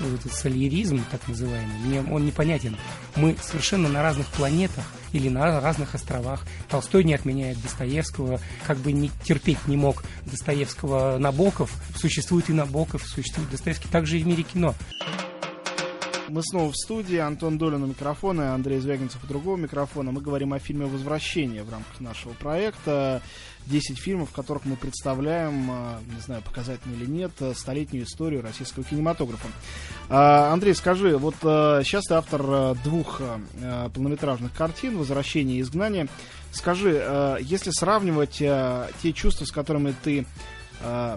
э, 0.00 0.14
этот 0.14 0.32
соляризм, 0.32 1.04
так 1.10 1.26
называемый, 1.28 1.78
мне 1.84 2.02
он 2.02 2.24
непонятен. 2.24 2.76
Мы 3.16 3.36
совершенно 3.40 3.88
на 3.88 4.02
разных 4.02 4.26
планетах 4.28 4.84
или 5.12 5.28
на 5.28 5.60
разных 5.60 5.94
островах. 5.94 6.44
Толстой 6.68 7.04
не 7.04 7.14
отменяет 7.14 7.60
Достоевского, 7.62 8.40
как 8.66 8.78
бы 8.78 8.92
не 8.92 9.10
терпеть 9.24 9.66
не 9.66 9.76
мог 9.76 10.02
Достоевского 10.26 11.18
Набоков. 11.18 11.72
Существует 11.96 12.48
и 12.50 12.52
Набоков, 12.52 13.02
существует 13.06 13.50
Достоевский. 13.50 13.88
Также 13.88 14.18
и 14.18 14.22
в 14.22 14.26
мире 14.26 14.42
кино. 14.42 14.74
Мы 16.30 16.44
снова 16.44 16.70
в 16.70 16.76
студии. 16.76 17.16
Антон 17.16 17.58
Долин 17.58 17.82
у 17.82 17.86
микрофона, 17.86 18.54
Андрей 18.54 18.78
Звягинцев 18.78 19.22
у 19.24 19.26
другого 19.26 19.56
микрофона. 19.56 20.12
Мы 20.12 20.20
говорим 20.20 20.52
о 20.52 20.60
фильме 20.60 20.86
«Возвращение» 20.86 21.64
в 21.64 21.70
рамках 21.70 22.00
нашего 22.00 22.34
проекта. 22.34 23.20
10 23.66 23.98
фильмов, 23.98 24.30
в 24.30 24.32
которых 24.32 24.64
мы 24.64 24.76
представляем, 24.76 25.68
а, 25.70 26.00
не 26.14 26.20
знаю, 26.20 26.42
показательно 26.42 26.94
или 26.94 27.04
нет, 27.06 27.32
столетнюю 27.54 28.04
историю 28.04 28.42
российского 28.42 28.84
кинематографа. 28.84 29.48
А, 30.08 30.52
Андрей, 30.52 30.74
скажи, 30.74 31.18
вот 31.18 31.34
сейчас 31.40 32.04
ты 32.04 32.14
автор 32.14 32.76
двух 32.84 33.20
полнометражных 33.92 34.54
картин 34.54 34.98
«Возвращение 34.98 35.58
и 35.58 35.60
изгнание». 35.62 36.06
Скажи, 36.52 37.38
если 37.40 37.70
сравнивать 37.70 38.38
те 39.02 39.12
чувства, 39.12 39.44
с 39.46 39.50
которыми 39.50 39.94
ты 40.02 40.26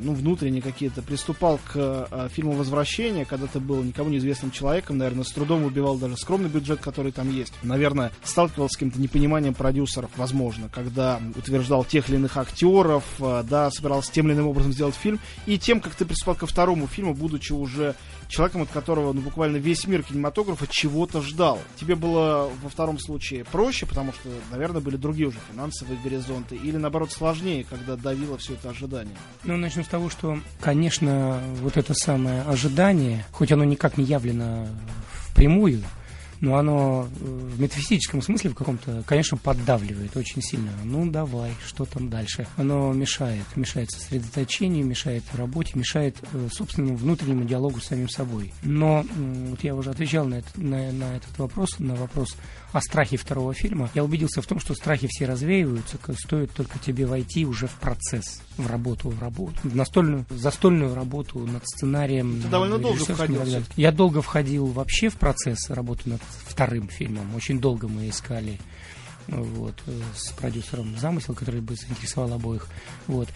ну, 0.02 0.14
внутренне 0.14 0.62
какие-то, 0.62 1.02
приступал 1.02 1.58
к 1.58 1.72
э, 1.76 2.28
фильму 2.32 2.54
«Возвращение», 2.54 3.26
когда 3.26 3.48
ты 3.48 3.60
был 3.60 3.82
никому 3.84 4.10
неизвестным 4.10 4.52
человеком, 4.52 4.98
наверное, 4.98 5.24
с 5.24 5.32
трудом 5.32 5.64
убивал 5.64 5.98
даже 5.98 6.18
скромный 6.18 6.50
бюджет, 6.50 6.80
который 6.80 7.12
там 7.12 7.32
есть. 7.32 7.54
Наверное, 7.64 8.12
сталкивался 8.24 8.74
с 8.74 8.78
каким-то 8.78 9.00
непониманием 9.00 9.54
продюсеров, 9.54 10.12
возможно, 10.18 10.70
когда 10.70 11.22
утверждал 11.36 11.86
тех 11.86 12.10
или 12.10 12.16
иных 12.18 12.38
актеров, 12.38 13.04
э, 13.20 13.44
да, 13.50 13.72
собирался 13.72 14.12
тем 14.12 14.28
или 14.28 14.34
иным 14.34 14.48
образом 14.48 14.74
сделать 14.74 14.96
фильм, 14.96 15.20
и 15.46 15.58
тем, 15.58 15.80
как 15.80 15.96
ты 15.96 16.06
приступал 16.06 16.36
ко 16.36 16.46
второму 16.46 16.88
фильму, 16.88 17.14
будучи 17.14 17.54
уже 17.54 17.96
человеком, 18.34 18.64
от 18.64 18.70
которого 18.70 19.14
ну, 19.14 19.22
буквально 19.22 19.58
весь 19.58 19.86
мир 19.88 20.04
кинематографа 20.04 20.68
чего-то 20.68 21.22
ждал. 21.22 21.60
Тебе 21.76 21.96
было 21.96 22.52
во 22.62 22.70
втором 22.70 23.00
случае 23.00 23.46
проще, 23.46 23.86
потому 23.86 24.12
что, 24.12 24.30
наверное, 24.52 24.82
были 24.82 24.98
другие 24.98 25.28
уже 25.28 25.38
финансовые 25.52 26.00
горизонты, 26.04 26.56
или 26.56 26.78
наоборот 26.78 27.12
сложнее, 27.12 27.66
когда 27.70 27.96
давило 27.96 28.38
все 28.38 28.54
это 28.54 28.72
ожидание? 28.72 29.16
Ну, 29.44 29.58
начну 29.58 29.84
с 29.84 29.88
того, 29.88 30.10
что, 30.10 30.40
конечно, 30.60 31.40
вот 31.62 31.78
это 31.78 31.94
самое 31.94 32.42
ожидание, 32.42 33.26
хоть 33.32 33.52
оно 33.52 33.64
никак 33.64 33.98
не 33.98 34.04
явлено 34.04 34.68
впрямую, 35.30 35.84
но 36.44 36.58
оно 36.58 37.08
э, 37.08 37.26
в 37.26 37.62
метафизическом 37.62 38.22
смысле 38.22 38.50
в 38.50 38.56
каком-то, 38.56 39.02
конечно, 39.08 39.38
поддавливает 39.38 40.18
очень 40.18 40.42
сильно. 40.42 40.72
Ну, 40.84 41.10
давай, 41.10 41.54
что 41.66 41.86
там 41.86 42.10
дальше? 42.10 42.46
Оно 42.58 42.92
мешает, 42.92 43.46
мешает 43.56 43.90
сосредоточению, 43.92 44.86
мешает 44.86 45.24
работе, 45.36 45.72
мешает 45.76 46.18
э, 46.34 46.50
собственному 46.52 46.98
внутреннему 46.98 47.46
диалогу 47.46 47.80
с 47.80 47.86
самим 47.86 48.10
собой. 48.10 48.54
Но 48.62 49.06
вот 49.16 49.64
я 49.64 49.74
уже 49.74 49.92
отвечал 49.92 50.26
на, 50.26 50.36
это, 50.36 50.50
на, 50.58 50.92
на 50.92 51.16
этот 51.16 51.40
вопрос, 51.40 51.80
на 51.80 51.96
вопрос 51.96 52.36
о 52.74 52.82
страхе 52.82 53.18
второго 53.18 53.54
фильма. 53.54 53.90
Я 53.94 54.04
убедился 54.04 54.42
в 54.42 54.48
том, 54.48 54.60
что 54.60 54.74
страхи 54.74 55.08
все 55.10 55.26
развеиваются, 55.26 55.98
стоит 56.18 56.52
только 56.52 56.80
тебе 56.80 57.06
войти 57.06 57.46
уже 57.46 57.68
в 57.68 57.76
процесс, 57.76 58.42
в 58.58 58.68
работу, 58.68 59.10
в 59.10 59.22
работу, 59.22 59.56
в 59.64 59.76
настольную, 59.76 60.26
застольную 60.30 60.96
работу 60.96 61.40
над 61.40 61.64
сценарием. 61.66 62.42
Ты 62.42 62.48
довольно 62.50 62.80
долго 62.80 63.06
входил. 63.06 63.42
Я 63.76 63.92
долго 63.92 64.22
входил 64.22 64.66
вообще 64.66 65.10
в 65.10 65.16
процесс 65.16 65.70
работы 65.70 66.10
над 66.10 66.22
вторым 66.48 66.90
фильмом. 66.90 67.34
Очень 67.36 67.60
долго 67.60 67.88
мы 67.88 68.10
искали 68.10 68.60
вот, 69.28 69.76
с 70.16 70.32
продюсером 70.32 70.98
замысел, 70.98 71.36
который 71.36 71.62
бы 71.62 71.76
заинтересовал 71.76 72.34
обоих. 72.34 72.68
Вот. 73.08 73.30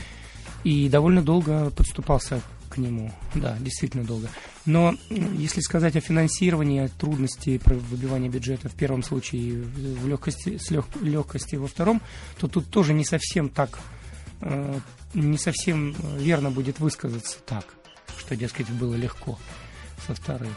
И 0.63 0.89
довольно 0.89 1.22
долго 1.22 1.70
подступался 1.70 2.41
нему. 2.77 3.12
Да, 3.36 3.57
действительно 3.60 4.03
долго. 4.03 4.29
Но 4.65 4.96
если 5.10 5.62
сказать 5.62 5.96
о 5.96 6.01
финансировании, 6.01 6.88
трудности 7.00 7.60
выбивания 7.65 8.29
бюджета 8.29 8.69
в 8.69 8.74
первом 8.74 9.03
случае, 9.03 9.62
в 9.63 10.07
легкости, 10.07 10.57
с 10.57 10.69
лег, 10.72 10.86
легкости 11.01 11.55
во 11.55 11.67
втором, 11.67 12.01
то 12.39 12.48
тут 12.48 12.69
тоже 12.69 12.93
не 12.93 13.05
совсем 13.05 13.50
так, 13.50 13.79
э, 14.41 14.79
не 15.13 15.38
совсем 15.38 15.96
верно 16.17 16.51
будет 16.51 16.79
высказаться 16.79 17.38
так, 17.46 17.65
что, 18.17 18.36
дескать, 18.36 18.69
было 18.69 18.96
легко 18.96 19.39
со 20.05 20.13
вторым. 20.15 20.53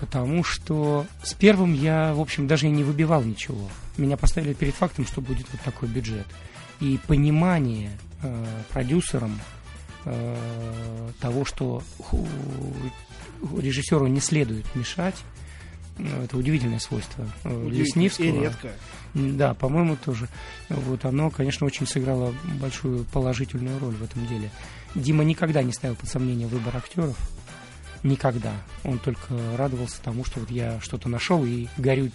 Потому 0.00 0.44
что 0.44 1.06
с 1.22 1.32
первым 1.32 1.72
я, 1.72 2.12
в 2.12 2.20
общем, 2.20 2.46
даже 2.46 2.66
и 2.66 2.70
не 2.70 2.84
выбивал 2.84 3.22
ничего. 3.22 3.70
Меня 3.96 4.16
поставили 4.16 4.52
перед 4.52 4.74
фактом, 4.74 5.06
что 5.06 5.20
будет 5.20 5.46
вот 5.50 5.60
такой 5.62 5.88
бюджет. 5.88 6.26
И 6.80 6.98
понимание 7.06 7.98
э, 8.22 8.44
продюсерам 8.72 9.32
э, 9.32 9.55
того, 11.20 11.44
что 11.44 11.82
режиссеру 13.58 14.06
не 14.06 14.20
следует 14.20 14.72
мешать, 14.74 15.16
ну, 15.98 16.22
это 16.22 16.36
удивительное 16.36 16.78
свойство 16.78 17.26
э, 17.44 17.68
Леснивского. 17.70 18.26
И 18.26 18.32
редко. 18.32 18.72
Да, 19.14 19.54
по-моему, 19.54 19.96
тоже. 19.96 20.28
Вот 20.68 21.04
оно, 21.06 21.30
конечно, 21.30 21.66
очень 21.66 21.86
сыграло 21.86 22.34
большую 22.60 23.04
положительную 23.04 23.78
роль 23.78 23.94
в 23.94 24.02
этом 24.02 24.26
деле. 24.26 24.50
Дима 24.94 25.24
никогда 25.24 25.62
не 25.62 25.72
ставил 25.72 25.94
под 25.94 26.08
сомнение 26.08 26.46
выбор 26.46 26.76
актеров. 26.76 27.16
Никогда. 28.02 28.52
Он 28.84 28.98
только 28.98 29.34
радовался 29.56 30.02
тому, 30.02 30.24
что 30.24 30.40
вот 30.40 30.50
я 30.50 30.78
что-то 30.80 31.08
нашел 31.08 31.44
и 31.46 31.66
горю 31.78 32.10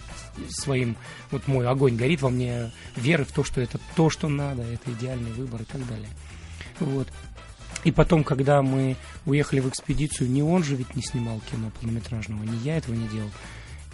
своим, 0.48 0.96
вот 1.32 1.48
мой 1.48 1.66
огонь 1.66 1.96
горит 1.96 2.22
во 2.22 2.30
мне 2.30 2.70
веры 2.94 3.24
в 3.24 3.32
то, 3.32 3.42
что 3.42 3.60
это 3.60 3.80
то, 3.96 4.08
что 4.08 4.28
надо, 4.28 4.62
это 4.62 4.92
идеальный 4.92 5.32
выбор 5.32 5.62
и 5.62 5.64
так 5.64 5.86
далее. 5.88 6.08
Вот. 6.78 7.08
И 7.84 7.90
потом, 7.90 8.24
когда 8.24 8.62
мы 8.62 8.96
уехали 9.26 9.60
в 9.60 9.68
экспедицию, 9.68 10.30
не 10.30 10.42
он 10.42 10.62
же 10.62 10.76
ведь 10.76 10.94
не 10.94 11.02
снимал 11.02 11.40
кино 11.50 11.70
полнометражного, 11.80 12.44
не 12.44 12.58
я 12.58 12.76
этого 12.76 12.94
не 12.94 13.08
делал. 13.08 13.30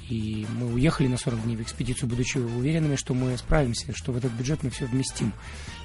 И 0.08 0.46
мы 0.54 0.72
уехали 0.72 1.06
на 1.06 1.18
40 1.18 1.42
дней 1.42 1.56
в 1.56 1.62
экспедицию, 1.62 2.08
будучи 2.08 2.38
уверенными, 2.38 2.96
что 2.96 3.12
мы 3.12 3.36
справимся, 3.36 3.92
что 3.94 4.12
в 4.12 4.16
этот 4.16 4.32
бюджет 4.32 4.62
мы 4.62 4.70
все 4.70 4.86
вместим. 4.86 5.32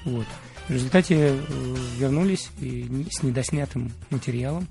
Вот. 0.04 0.26
В 0.66 0.70
результате 0.70 1.16
э, 1.16 1.76
вернулись 1.98 2.48
и 2.58 3.06
с 3.10 3.22
недоснятым 3.22 3.92
материалом. 4.08 4.66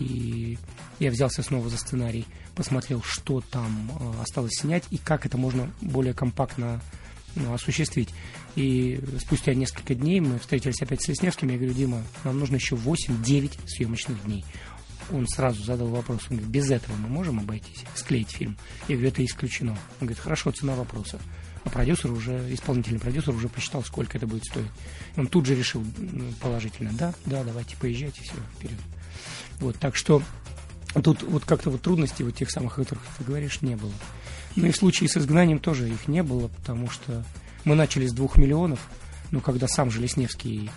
И 0.00 0.58
я 0.98 1.10
взялся 1.10 1.42
снова 1.42 1.68
за 1.70 1.78
сценарий, 1.78 2.26
посмотрел, 2.54 3.02
что 3.02 3.40
там 3.40 3.90
э, 3.98 4.22
осталось 4.22 4.52
снять 4.58 4.84
и 4.90 4.98
как 4.98 5.24
это 5.24 5.38
можно 5.38 5.70
более 5.80 6.12
компактно 6.12 6.82
ну, 7.36 7.54
осуществить. 7.54 8.10
И 8.56 9.00
спустя 9.20 9.54
несколько 9.54 9.94
дней 9.94 10.20
мы 10.20 10.38
встретились 10.38 10.82
опять 10.82 11.02
с 11.02 11.08
Лесневским. 11.08 11.48
Я 11.48 11.56
говорю, 11.56 11.74
Дима, 11.74 12.02
нам 12.24 12.38
нужно 12.38 12.56
еще 12.56 12.74
8-9 12.74 13.52
съемочных 13.66 14.22
дней. 14.24 14.44
Он 15.12 15.26
сразу 15.26 15.62
задал 15.62 15.88
вопрос, 15.88 16.22
он 16.30 16.36
говорит, 16.36 16.50
без 16.50 16.70
этого 16.70 16.94
мы 16.96 17.08
можем 17.08 17.40
обойтись, 17.40 17.84
склеить 17.94 18.30
фильм? 18.30 18.56
Я 18.86 18.94
говорю, 18.96 19.08
это 19.08 19.24
исключено. 19.24 19.72
Он 19.72 20.06
говорит, 20.06 20.18
хорошо, 20.18 20.50
цена 20.52 20.74
вопроса. 20.74 21.18
А 21.64 21.68
продюсер 21.68 22.10
уже, 22.12 22.52
исполнительный 22.54 23.00
продюсер 23.00 23.34
уже 23.34 23.48
посчитал, 23.48 23.82
сколько 23.82 24.16
это 24.16 24.26
будет 24.26 24.44
стоить. 24.44 24.70
Он 25.16 25.26
тут 25.26 25.46
же 25.46 25.54
решил 25.54 25.84
положительно, 26.40 26.90
да, 26.92 27.12
да, 27.26 27.44
давайте 27.44 27.76
поезжайте, 27.76 28.22
все, 28.22 28.34
вперед. 28.56 28.78
Вот, 29.58 29.76
так 29.78 29.96
что 29.96 30.22
тут 31.02 31.22
вот 31.22 31.44
как-то 31.44 31.70
вот 31.70 31.82
трудностей 31.82 32.24
вот 32.24 32.36
тех 32.36 32.50
самых, 32.50 32.78
о 32.78 32.82
которых 32.82 33.02
ты 33.18 33.24
говоришь, 33.24 33.62
не 33.62 33.76
было. 33.76 33.92
Ну 34.56 34.66
и 34.66 34.70
в 34.70 34.76
случае 34.76 35.08
с 35.08 35.16
изгнанием 35.16 35.58
тоже 35.58 35.88
их 35.88 36.08
не 36.08 36.22
было, 36.22 36.48
потому 36.48 36.88
что 36.88 37.24
мы 37.64 37.74
начали 37.74 38.06
с 38.06 38.12
двух 38.12 38.36
миллионов, 38.36 38.88
но 39.30 39.40
когда 39.40 39.68
сам 39.68 39.90
же 39.90 40.00
Лесневский 40.00 40.70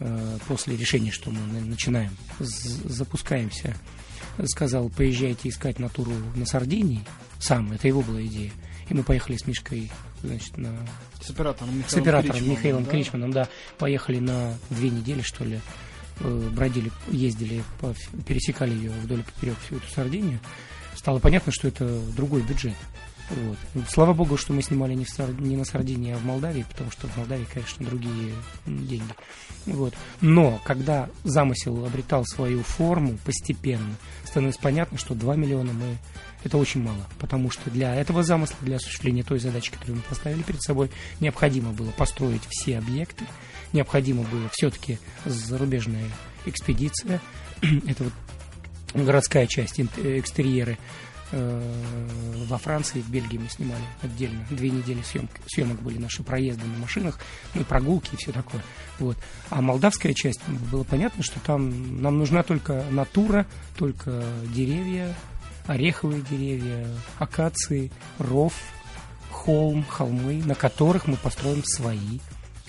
э, 0.00 0.38
после 0.46 0.76
решения, 0.76 1.10
что 1.10 1.30
мы 1.30 1.60
начинаем, 1.60 2.10
запускаемся, 2.38 3.74
сказал, 4.46 4.88
поезжайте 4.88 5.48
искать 5.48 5.78
натуру 5.78 6.12
на 6.34 6.46
Сардинии, 6.46 7.04
сам, 7.40 7.72
это 7.72 7.88
его 7.88 8.02
была 8.02 8.22
идея. 8.24 8.52
И 8.88 8.94
мы 8.94 9.02
поехали 9.02 9.36
с 9.36 9.46
Мишкой, 9.46 9.90
значит, 10.22 10.56
на... 10.56 10.74
С 11.20 11.30
оператором 11.30 11.76
Михаилом, 11.76 11.90
с 11.90 11.94
оператором 11.94 12.32
Кричманом, 12.32 12.50
Михаилом 12.50 12.84
да? 12.84 12.90
Кричманом, 12.90 13.32
да. 13.32 13.48
Поехали 13.76 14.18
на 14.18 14.54
две 14.70 14.88
недели, 14.90 15.20
что 15.20 15.44
ли, 15.44 15.60
э, 16.20 16.50
бродили, 16.54 16.90
ездили, 17.10 17.62
по, 17.80 17.94
пересекали 18.26 18.74
ее 18.74 18.90
вдоль 18.90 19.20
и 19.20 19.22
поперек 19.22 19.56
всю 19.64 19.76
эту 19.76 19.88
Сардинию. 19.92 20.40
Стало 20.94 21.18
понятно, 21.18 21.52
что 21.52 21.68
это 21.68 22.00
другой 22.16 22.42
бюджет. 22.42 22.74
Вот. 23.30 23.58
Слава 23.88 24.14
богу, 24.14 24.36
что 24.36 24.52
мы 24.52 24.62
снимали 24.62 24.94
не, 24.94 25.04
в 25.04 25.10
Сар... 25.10 25.30
не 25.38 25.56
на 25.56 25.64
Сардинии, 25.64 26.14
а 26.14 26.16
в 26.16 26.24
Молдавии, 26.24 26.64
потому 26.68 26.90
что 26.90 27.06
в 27.08 27.16
Молдавии, 27.16 27.46
конечно, 27.52 27.84
другие 27.84 28.32
деньги. 28.66 29.12
Вот. 29.66 29.94
Но 30.20 30.60
когда 30.64 31.10
замысел 31.24 31.84
обретал 31.84 32.24
свою 32.24 32.62
форму 32.62 33.18
постепенно, 33.24 33.96
становится 34.24 34.60
понятно, 34.60 34.96
что 34.96 35.14
2 35.14 35.36
миллиона 35.36 35.72
мы 35.72 35.98
это 36.44 36.56
очень 36.56 36.82
мало, 36.82 37.06
потому 37.18 37.50
что 37.50 37.68
для 37.70 37.94
этого 37.94 38.22
замысла, 38.22 38.56
для 38.62 38.76
осуществления 38.76 39.24
той 39.24 39.40
задачи, 39.40 39.72
которую 39.72 39.96
мы 39.96 40.02
поставили 40.02 40.42
перед 40.42 40.62
собой, 40.62 40.90
необходимо 41.20 41.72
было 41.72 41.90
построить 41.90 42.42
все 42.48 42.78
объекты, 42.78 43.24
необходимо 43.72 44.22
было 44.22 44.48
все-таки 44.52 44.98
зарубежная 45.24 46.08
экспедиция, 46.46 47.20
это 47.60 48.04
вот 48.04 48.12
городская 48.94 49.46
часть, 49.46 49.80
экстерьеры, 49.80 50.72
Э, 50.72 51.07
во 51.32 52.58
Франции 52.58 53.00
и 53.00 53.02
в 53.02 53.10
Бельгии 53.10 53.38
мы 53.38 53.48
снимали 53.48 53.82
отдельно. 54.02 54.44
Две 54.50 54.70
недели 54.70 55.02
съемок, 55.02 55.30
съемок 55.46 55.80
были 55.82 55.98
наши 55.98 56.22
проезды 56.22 56.64
на 56.64 56.78
машинах, 56.78 57.18
ну 57.54 57.60
и 57.60 57.64
прогулки 57.64 58.14
и 58.14 58.16
все 58.16 58.32
такое. 58.32 58.62
Вот. 58.98 59.16
А 59.50 59.60
молдавская 59.60 60.14
часть, 60.14 60.40
было 60.70 60.84
понятно, 60.84 61.22
что 61.22 61.40
там 61.40 62.00
нам 62.00 62.18
нужна 62.18 62.42
только 62.42 62.84
натура, 62.90 63.46
только 63.76 64.24
деревья, 64.54 65.14
ореховые 65.66 66.22
деревья, 66.22 66.88
акации, 67.18 67.90
ров, 68.18 68.54
холм, 69.30 69.84
холмы, 69.84 70.42
на 70.44 70.54
которых 70.54 71.06
мы 71.06 71.16
построим 71.16 71.62
свои 71.64 72.18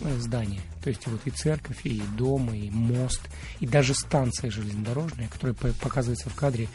э, 0.01 0.17
здания. 0.19 0.61
То 0.83 0.89
есть 0.89 1.07
вот 1.07 1.21
и 1.25 1.29
церковь, 1.29 1.79
и 1.83 2.01
дом, 2.17 2.53
и 2.53 2.69
мост, 2.69 3.21
и 3.59 3.67
даже 3.67 3.93
станция 3.93 4.51
железнодорожная, 4.51 5.27
которая 5.27 5.55
показывается 5.55 6.29
в 6.29 6.35
кадре 6.35 6.67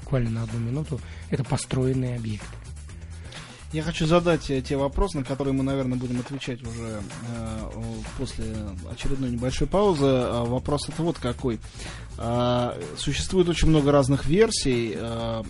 буквально 0.00 0.30
на 0.30 0.42
одну 0.44 0.58
минуту, 0.58 1.00
это 1.30 1.44
построенный 1.44 2.16
объект. 2.16 2.46
Я 3.70 3.82
хочу 3.82 4.06
задать 4.06 4.48
э, 4.48 4.62
те 4.62 4.78
вопросы, 4.78 5.18
на 5.18 5.24
которые 5.24 5.52
мы, 5.52 5.62
наверное, 5.62 5.98
будем 5.98 6.20
отвечать 6.20 6.62
уже 6.62 7.02
э, 7.28 7.70
после 8.16 8.46
очередной 8.90 9.30
небольшой 9.30 9.66
паузы. 9.66 10.06
А 10.06 10.44
вопрос 10.44 10.88
это 10.88 11.02
вот 11.02 11.18
какой. 11.18 11.60
Э, 12.16 12.72
существует 12.96 13.46
очень 13.50 13.68
много 13.68 13.92
разных 13.92 14.24
версий 14.24 14.94
э, 14.96 15.42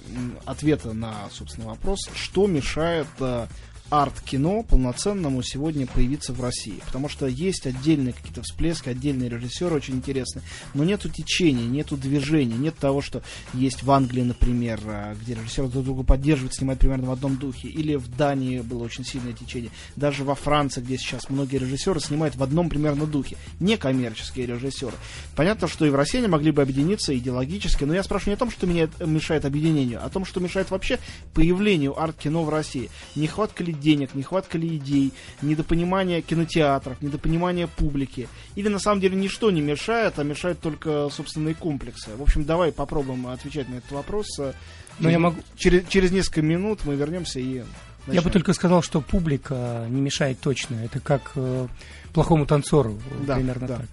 ответа 0.47 0.95
на, 0.95 1.15
собственно, 1.31 1.69
вопрос, 1.69 2.01
что 2.13 2.49
мешает 2.49 3.07
э, 3.21 3.47
арт-кино 3.91 4.63
полноценному 4.63 5.43
сегодня 5.43 5.87
появиться 5.87 6.33
в 6.33 6.43
России. 6.43 6.81
Потому 6.87 7.09
что 7.09 7.27
есть 7.27 7.67
отдельные 7.67 8.13
какие-то 8.13 8.43
всплески, 8.43 8.89
отдельные 8.89 9.29
режиссеры 9.29 9.77
очень 9.77 9.95
интересные, 9.95 10.43
но 10.75 10.85
нету 10.85 11.09
течения, 11.09 11.67
нету 11.67 11.97
движения, 11.97 12.57
нет 12.57 12.77
того, 12.77 13.01
что 13.01 13.23
есть 13.55 13.83
в 13.83 13.91
Англии, 13.91 14.23
например, 14.23 14.81
а, 14.85 15.15
где 15.15 15.35
режиссеры 15.35 15.69
друг 15.69 15.85
друга 15.85 16.03
поддерживают, 16.03 16.55
снимают 16.55 16.81
примерно 16.81 17.09
в 17.09 17.13
одном 17.13 17.37
духе, 17.37 17.69
или 17.69 17.95
в 17.97 18.09
Дании 18.09 18.61
было 18.61 18.85
очень 18.85 19.05
сильное 19.05 19.33
течение, 19.33 19.71
даже 19.97 20.25
во 20.25 20.35
Франции, 20.35 20.81
где 20.81 20.99
сейчас 20.99 21.31
многие 21.31 21.57
режиссеры 21.57 22.01
снимают 22.01 22.37
в 22.37 22.43
одном 22.43 22.69
примерно 22.69 23.07
духе, 23.07 23.37
не 23.61 23.77
коммерческие 23.77 24.47
режиссеры. 24.47 24.95
Понятно, 25.35 25.69
что 25.69 25.87
и 25.87 25.91
в 25.91 25.95
России 25.95 26.19
они 26.19 26.29
могли 26.29 26.51
бы 26.51 26.63
объединиться 26.63 27.17
идеологически, 27.17 27.85
но 27.85 27.95
я 27.95 28.03
спрашиваю 28.03 28.33
не 28.33 28.37
о 28.37 28.39
том, 28.39 28.51
что 28.51 28.67
меня 28.67 28.89
мешает 29.01 29.45
объединению, 29.45 30.03
а 30.03 30.07
о 30.07 30.11
том, 30.11 30.25
что 30.25 30.41
мешает 30.41 30.71
вообще 30.71 30.99
появлению 31.35 32.01
арт-кино 32.01 32.45
в 32.45 32.49
России. 32.49 32.91
Нехватка 33.15 33.65
ли 33.65 33.73
денег, 33.79 34.15
нехватка 34.15 34.59
ли 34.59 34.77
идей, 34.77 35.13
недопонимание 35.43 36.21
кинотеатров, 36.23 37.01
недопонимание 37.03 37.67
публики. 37.67 38.29
Или 38.55 38.69
на 38.69 38.79
самом 38.79 39.01
деле 39.01 39.17
ничто 39.17 39.51
не 39.51 39.61
мешает, 39.61 40.19
а 40.19 40.25
мешает 40.25 40.61
только 40.61 41.09
собственные 41.11 41.55
комплексы. 41.55 42.11
В 42.17 42.23
общем, 42.23 42.45
давай 42.45 42.73
попробуем 42.73 43.27
отвечать 43.29 43.69
на 43.69 43.77
этот 43.77 43.93
вопрос. 43.93 44.27
Но 44.39 44.53
ну, 44.99 45.09
я 45.11 45.19
могу... 45.19 45.37
через, 45.57 45.87
через 45.89 46.11
несколько 46.11 46.43
минут 46.43 46.81
мы 46.85 46.97
вернемся 46.97 47.41
и 47.41 47.63
Начнем. 48.09 48.23
Я 48.23 48.23
бы 48.23 48.31
только 48.31 48.55
сказал, 48.55 48.81
что 48.81 49.03
публика 49.03 49.87
не 49.91 50.01
мешает 50.01 50.41
точно. 50.41 50.77
Это 50.77 50.99
как 50.99 51.33
э, 51.35 51.67
плохому 52.15 52.47
танцору, 52.47 52.99
да, 53.27 53.35
примерно 53.35 53.69
да. 53.69 53.77
так. 53.77 53.87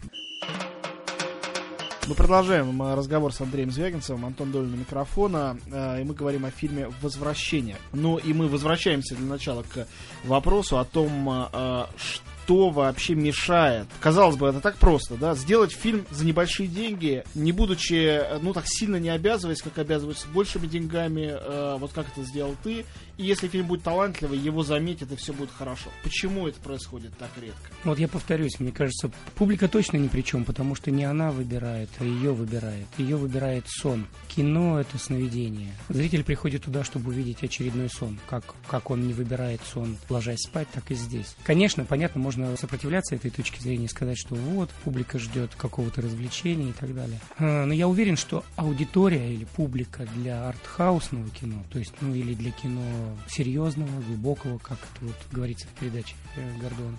Мы 2.07 2.13
продолжаем 2.13 2.83
разговор 2.83 3.33
с 3.33 3.41
Андреем 3.41 3.71
Звягинцевым, 3.71 4.27
Антон 4.27 4.51
Долин 4.51 4.69
на 4.69 4.75
микрофона, 4.75 5.57
э, 5.65 6.01
и 6.01 6.03
мы 6.03 6.13
говорим 6.13 6.45
о 6.45 6.51
фильме 6.51 6.87
«Возвращение». 7.01 7.77
Ну 7.93 8.17
и 8.17 8.31
мы 8.31 8.47
возвращаемся 8.47 9.15
для 9.15 9.25
начала 9.25 9.63
к 9.63 9.87
вопросу 10.23 10.77
о 10.77 10.85
том, 10.85 11.27
э, 11.51 11.85
что 11.97 12.69
вообще 12.69 13.15
мешает. 13.15 13.87
Казалось 14.01 14.35
бы, 14.35 14.47
это 14.47 14.61
так 14.61 14.75
просто, 14.75 15.15
да, 15.15 15.33
сделать 15.33 15.71
фильм 15.71 16.05
за 16.11 16.25
небольшие 16.25 16.67
деньги, 16.67 17.23
не 17.33 17.51
будучи, 17.51 18.21
ну 18.39 18.53
так 18.53 18.65
сильно 18.67 18.97
не 18.97 19.09
обязываясь, 19.09 19.63
как 19.63 19.79
обязываются 19.79 20.27
большими 20.27 20.67
деньгами, 20.67 21.31
э, 21.33 21.77
вот 21.79 21.91
как 21.91 22.05
это 22.09 22.21
сделал 22.21 22.55
ты, 22.63 22.85
и 23.17 23.23
если 23.23 23.47
фильм 23.47 23.67
будет 23.67 23.83
талантливый, 23.83 24.37
его 24.37 24.63
заметят, 24.63 25.11
и 25.11 25.15
все 25.15 25.33
будет 25.33 25.51
хорошо. 25.51 25.89
Почему 26.03 26.47
это 26.47 26.59
происходит 26.59 27.17
так 27.17 27.29
редко? 27.41 27.71
Вот 27.83 27.99
я 27.99 28.07
повторюсь, 28.07 28.59
мне 28.59 28.71
кажется, 28.71 29.11
публика 29.35 29.67
точно 29.67 29.97
ни 29.97 30.07
при 30.07 30.21
чем, 30.21 30.43
потому 30.43 30.75
что 30.75 30.91
не 30.91 31.05
она 31.05 31.31
выбирает, 31.31 31.89
а 31.99 32.03
ее 32.03 32.33
выбирает. 32.33 32.87
Ее 32.97 33.17
выбирает 33.17 33.65
сон. 33.67 34.07
Кино— 34.27 34.79
это 34.81 34.97
сновидение. 34.97 35.73
Зритель 35.89 36.23
приходит 36.23 36.63
туда, 36.63 36.83
чтобы 36.83 37.09
увидеть 37.09 37.43
очередной 37.43 37.89
сон. 37.89 38.19
Как, 38.27 38.55
как 38.67 38.91
он 38.91 39.07
не 39.07 39.13
выбирает 39.13 39.61
сон, 39.65 39.97
ложась 40.09 40.41
спать, 40.41 40.67
так 40.73 40.91
и 40.91 40.95
здесь. 40.95 41.35
Конечно, 41.43 41.85
понятно, 41.85 42.21
можно 42.21 42.55
сопротивляться 42.57 43.15
этой 43.15 43.31
точке 43.31 43.61
зрения, 43.61 43.87
сказать, 43.87 44.17
что 44.17 44.35
вот, 44.35 44.69
публика 44.83 45.19
ждет 45.19 45.51
какого-то 45.55 46.01
развлечения 46.01 46.69
и 46.69 46.73
так 46.73 46.93
далее. 46.93 47.19
А, 47.37 47.65
но 47.65 47.73
я 47.73 47.87
уверен, 47.87 48.17
что 48.17 48.43
аудитория 48.55 49.33
или 49.33 49.45
публика 49.45 50.05
для 50.15 50.47
артхаусного 50.47 51.29
кино, 51.29 51.63
то 51.71 51.79
есть, 51.79 51.93
ну, 52.01 52.13
или 52.13 52.33
для 52.33 52.51
кино 52.51 52.81
серьезного, 53.27 54.01
глубокого, 54.01 54.57
как 54.57 54.77
это 54.77 55.05
вот 55.05 55.15
говорится 55.31 55.67
в 55.67 55.79
передаче 55.79 56.15
э, 56.35 56.57
Гордона, 56.59 56.97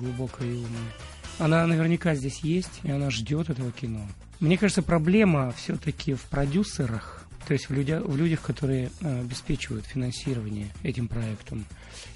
глубокое 0.00 0.48
и 0.48 0.56
умное. 0.56 0.92
Она 1.38 1.66
наверняка 1.66 2.14
здесь 2.14 2.40
есть, 2.40 2.80
и 2.82 2.90
она 2.90 3.10
ждет 3.10 3.50
этого 3.50 3.70
кино. 3.70 4.00
Мне 4.40 4.58
кажется, 4.58 4.82
проблема 4.82 5.52
все-таки 5.52 6.14
в 6.14 6.22
продюсерах, 6.22 7.26
то 7.46 7.52
есть 7.52 7.68
в, 7.68 7.72
людя, 7.72 8.00
в 8.00 8.16
людях, 8.16 8.42
которые 8.42 8.90
э, 9.00 9.20
обеспечивают 9.20 9.86
финансирование 9.86 10.68
этим 10.82 11.08
проектом. 11.08 11.64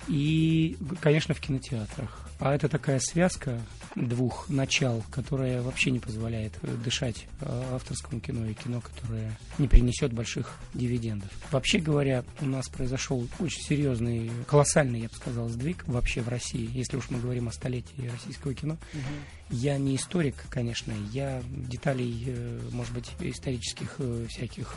И, 0.09 0.77
конечно, 1.01 1.35
в 1.35 1.41
кинотеатрах. 1.41 2.29
А 2.39 2.55
это 2.55 2.69
такая 2.69 3.01
связка 3.01 3.61
двух 3.95 4.49
начал, 4.49 5.03
которая 5.11 5.63
вообще 5.63 5.91
не 5.91 5.99
позволяет 5.99 6.53
э, 6.63 6.75
дышать 6.85 7.27
э, 7.41 7.75
авторскому 7.75 8.21
кино 8.21 8.47
и 8.47 8.55
кино, 8.55 8.81
которое 8.81 9.37
не 9.59 9.69
принесет 9.69 10.13
больших 10.13 10.59
дивидендов. 10.75 11.31
Вообще 11.51 11.79
говоря, 11.79 12.25
у 12.41 12.47
нас 12.47 12.69
произошел 12.69 13.27
очень 13.39 13.63
серьезный, 13.63 14.31
колоссальный, 14.47 15.01
я 15.01 15.09
бы 15.09 15.15
сказал, 15.15 15.49
сдвиг 15.49 15.87
вообще 15.87 16.21
в 16.21 16.29
России, 16.29 16.71
если 16.73 16.97
уж 16.97 17.11
мы 17.11 17.19
говорим 17.19 17.49
о 17.49 17.53
столетии 17.53 18.09
российского 18.09 18.55
кино. 18.55 18.79
Угу. 18.95 19.03
Я 19.51 19.79
не 19.79 19.97
историк, 19.97 20.35
конечно, 20.49 20.93
я 21.13 21.43
деталей, 21.49 22.25
э, 22.27 22.61
может 22.71 22.95
быть, 22.95 23.11
исторических 23.21 23.97
всяких 24.29 24.77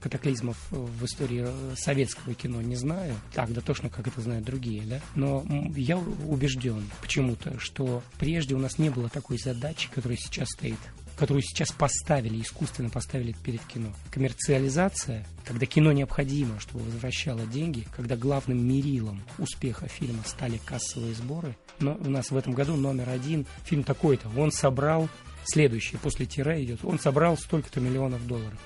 катаклизмов 0.00 0.56
в 0.70 1.04
истории 1.04 1.46
советского 1.76 2.34
кино 2.34 2.62
не 2.62 2.76
знаю, 2.76 3.14
так 3.32 3.52
дотошно, 3.52 3.90
как 3.90 4.06
это 4.06 4.20
знают 4.20 4.44
другие, 4.44 4.82
да, 4.82 5.00
но 5.14 5.44
я 5.76 5.98
убежден 5.98 6.88
почему-то, 7.00 7.58
что 7.58 8.02
прежде 8.18 8.54
у 8.54 8.58
нас 8.58 8.78
не 8.78 8.90
было 8.90 9.08
такой 9.08 9.38
задачи, 9.38 9.90
которая 9.90 10.18
сейчас 10.18 10.48
стоит 10.50 10.78
которую 11.18 11.42
сейчас 11.42 11.72
поставили, 11.72 12.40
искусственно 12.40 12.90
поставили 12.90 13.34
перед 13.42 13.60
кино. 13.62 13.92
Коммерциализация, 14.10 15.26
когда 15.44 15.66
кино 15.66 15.92
необходимо, 15.92 16.60
чтобы 16.60 16.84
возвращало 16.84 17.44
деньги, 17.46 17.86
когда 17.94 18.16
главным 18.16 18.66
мерилом 18.66 19.22
успеха 19.38 19.88
фильма 19.88 20.22
стали 20.24 20.58
кассовые 20.64 21.14
сборы. 21.14 21.56
Но 21.80 21.96
у 22.00 22.08
нас 22.08 22.30
в 22.30 22.36
этом 22.36 22.52
году 22.52 22.76
номер 22.76 23.08
один 23.08 23.46
фильм 23.64 23.82
такой-то. 23.82 24.28
Он 24.36 24.52
собрал 24.52 25.08
следующий, 25.44 25.96
после 25.96 26.26
тире 26.26 26.64
идет, 26.64 26.84
он 26.84 26.98
собрал 26.98 27.36
столько-то 27.36 27.80
миллионов 27.80 28.26
долларов. 28.26 28.58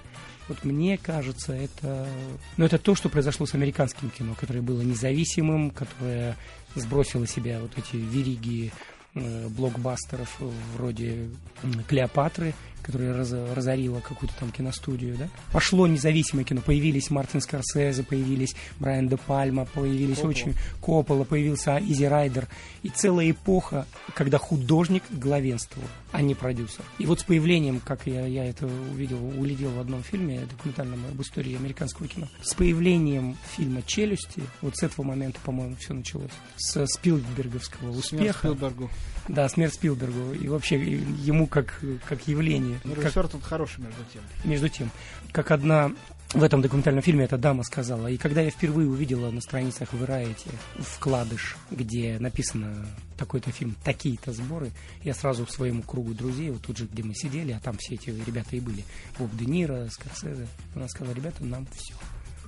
Вот 0.49 0.65
мне 0.65 0.99
кажется, 0.99 1.53
это, 1.55 2.07
ну, 2.57 2.65
это 2.65 2.77
то, 2.77 2.95
что 2.95 3.09
произошло 3.09 3.47
с 3.47 3.55
американским 3.55 4.11
кино, 4.11 4.35
которое 4.39 4.61
было 4.61 4.83
независимым, 4.83 5.71
которое 5.71 6.37
сбросило 6.75 7.27
себя 7.27 7.61
вот 7.61 7.73
эти 7.79 7.97
вериги 7.97 8.73
блокбастеров 9.15 10.39
вроде 10.77 11.29
Клеопатры 11.89 12.55
которая 12.83 13.17
раз, 13.17 13.33
разорила 13.33 14.01
какую-то 14.01 14.35
там 14.39 14.51
киностудию, 14.51 15.17
да. 15.17 15.29
Пошло 15.53 15.87
независимое 15.87 16.45
кино, 16.45 16.61
появились 16.61 17.11
Мартин 17.11 17.41
Скорсезе, 17.41 18.03
появились 18.03 18.55
Брайан 18.79 19.09
де 19.09 19.17
Пальма, 19.17 19.67
появились 19.67 20.17
Коппола. 20.17 20.31
очень 20.31 20.55
Коппола, 20.81 21.25
появился 21.25 21.79
Изи 21.79 22.07
Райдер. 22.07 22.49
И 22.83 22.89
целая 22.89 23.31
эпоха, 23.31 23.87
когда 24.15 24.39
художник 24.39 25.03
главенствовал, 25.11 25.87
а 26.11 26.23
не 26.23 26.35
продюсер. 26.35 26.85
И 26.99 27.07
вот 27.07 27.21
с 27.21 27.23
появлением, 27.23 27.81
как 27.81 28.07
я, 28.07 28.27
я 28.27 28.45
это 28.45 28.67
увидел, 28.67 29.19
улетел 29.39 29.71
в 29.71 29.81
одном 29.81 30.03
фильме 30.03 30.41
документальном 30.41 31.01
об 31.07 31.21
истории 31.23 31.57
американского 31.57 32.09
кино, 32.09 32.29
с 32.43 32.55
появлением 32.55 33.37
фильма 33.57 33.83
«Челюсти», 33.87 34.43
вот 34.61 34.77
с 34.77 34.83
этого 34.83 35.05
момента, 35.05 35.39
по-моему, 35.45 35.77
все 35.77 35.95
началось, 35.95 36.31
с 36.57 36.87
Спилберговского 36.87 37.91
успеха. 37.91 38.39
Спилбергу. 38.39 38.91
Да, 39.29 39.49
смерть 39.49 39.75
Спилбергу. 39.75 40.35
И 40.35 40.49
вообще 40.49 40.77
ему 40.77 41.47
как, 41.47 41.81
как 42.09 42.27
явление. 42.27 42.81
Ну, 42.85 42.95
режиссер 42.95 43.23
как... 43.23 43.33
тут 43.33 43.43
хороший 43.45 43.81
между 43.81 44.03
тем. 44.13 44.23
Между 44.45 44.69
тем. 44.69 44.91
Как 45.33 45.51
одна 45.51 45.93
в 46.35 46.43
этом 46.43 46.63
документальном 46.63 47.03
фильме 47.03 47.25
эта 47.25 47.37
дама 47.37 47.63
сказала. 47.63 48.07
И 48.09 48.17
когда 48.17 48.41
я 48.41 48.51
впервые 48.51 48.89
увидела 48.89 49.31
на 49.31 49.41
страницах 49.41 49.93
Variety 49.93 50.51
вкладыш, 50.79 51.57
где 51.71 52.19
написано 52.19 52.87
такой-то 53.19 53.53
фильм, 53.53 53.77
такие-то 53.85 54.33
сборы, 54.33 54.71
я 55.03 55.15
сразу 55.15 55.45
в 55.45 55.51
своему 55.51 55.83
кругу 55.83 56.15
друзей, 56.15 56.51
вот 56.51 56.63
тут 56.63 56.79
же, 56.79 56.89
где 56.91 57.03
мы 57.03 57.15
сидели, 57.15 57.53
а 57.53 57.61
там 57.61 57.77
все 57.79 57.95
эти 57.95 58.11
ребята 58.11 58.57
и 58.57 58.61
были, 58.61 58.85
Боб 59.19 59.31
Де 59.37 59.45
Ниро, 59.45 59.89
Скорсезе, 59.91 60.47
она 60.75 60.89
сказала, 60.89 61.15
ребята, 61.15 61.45
нам 61.45 61.67
все. 61.75 61.95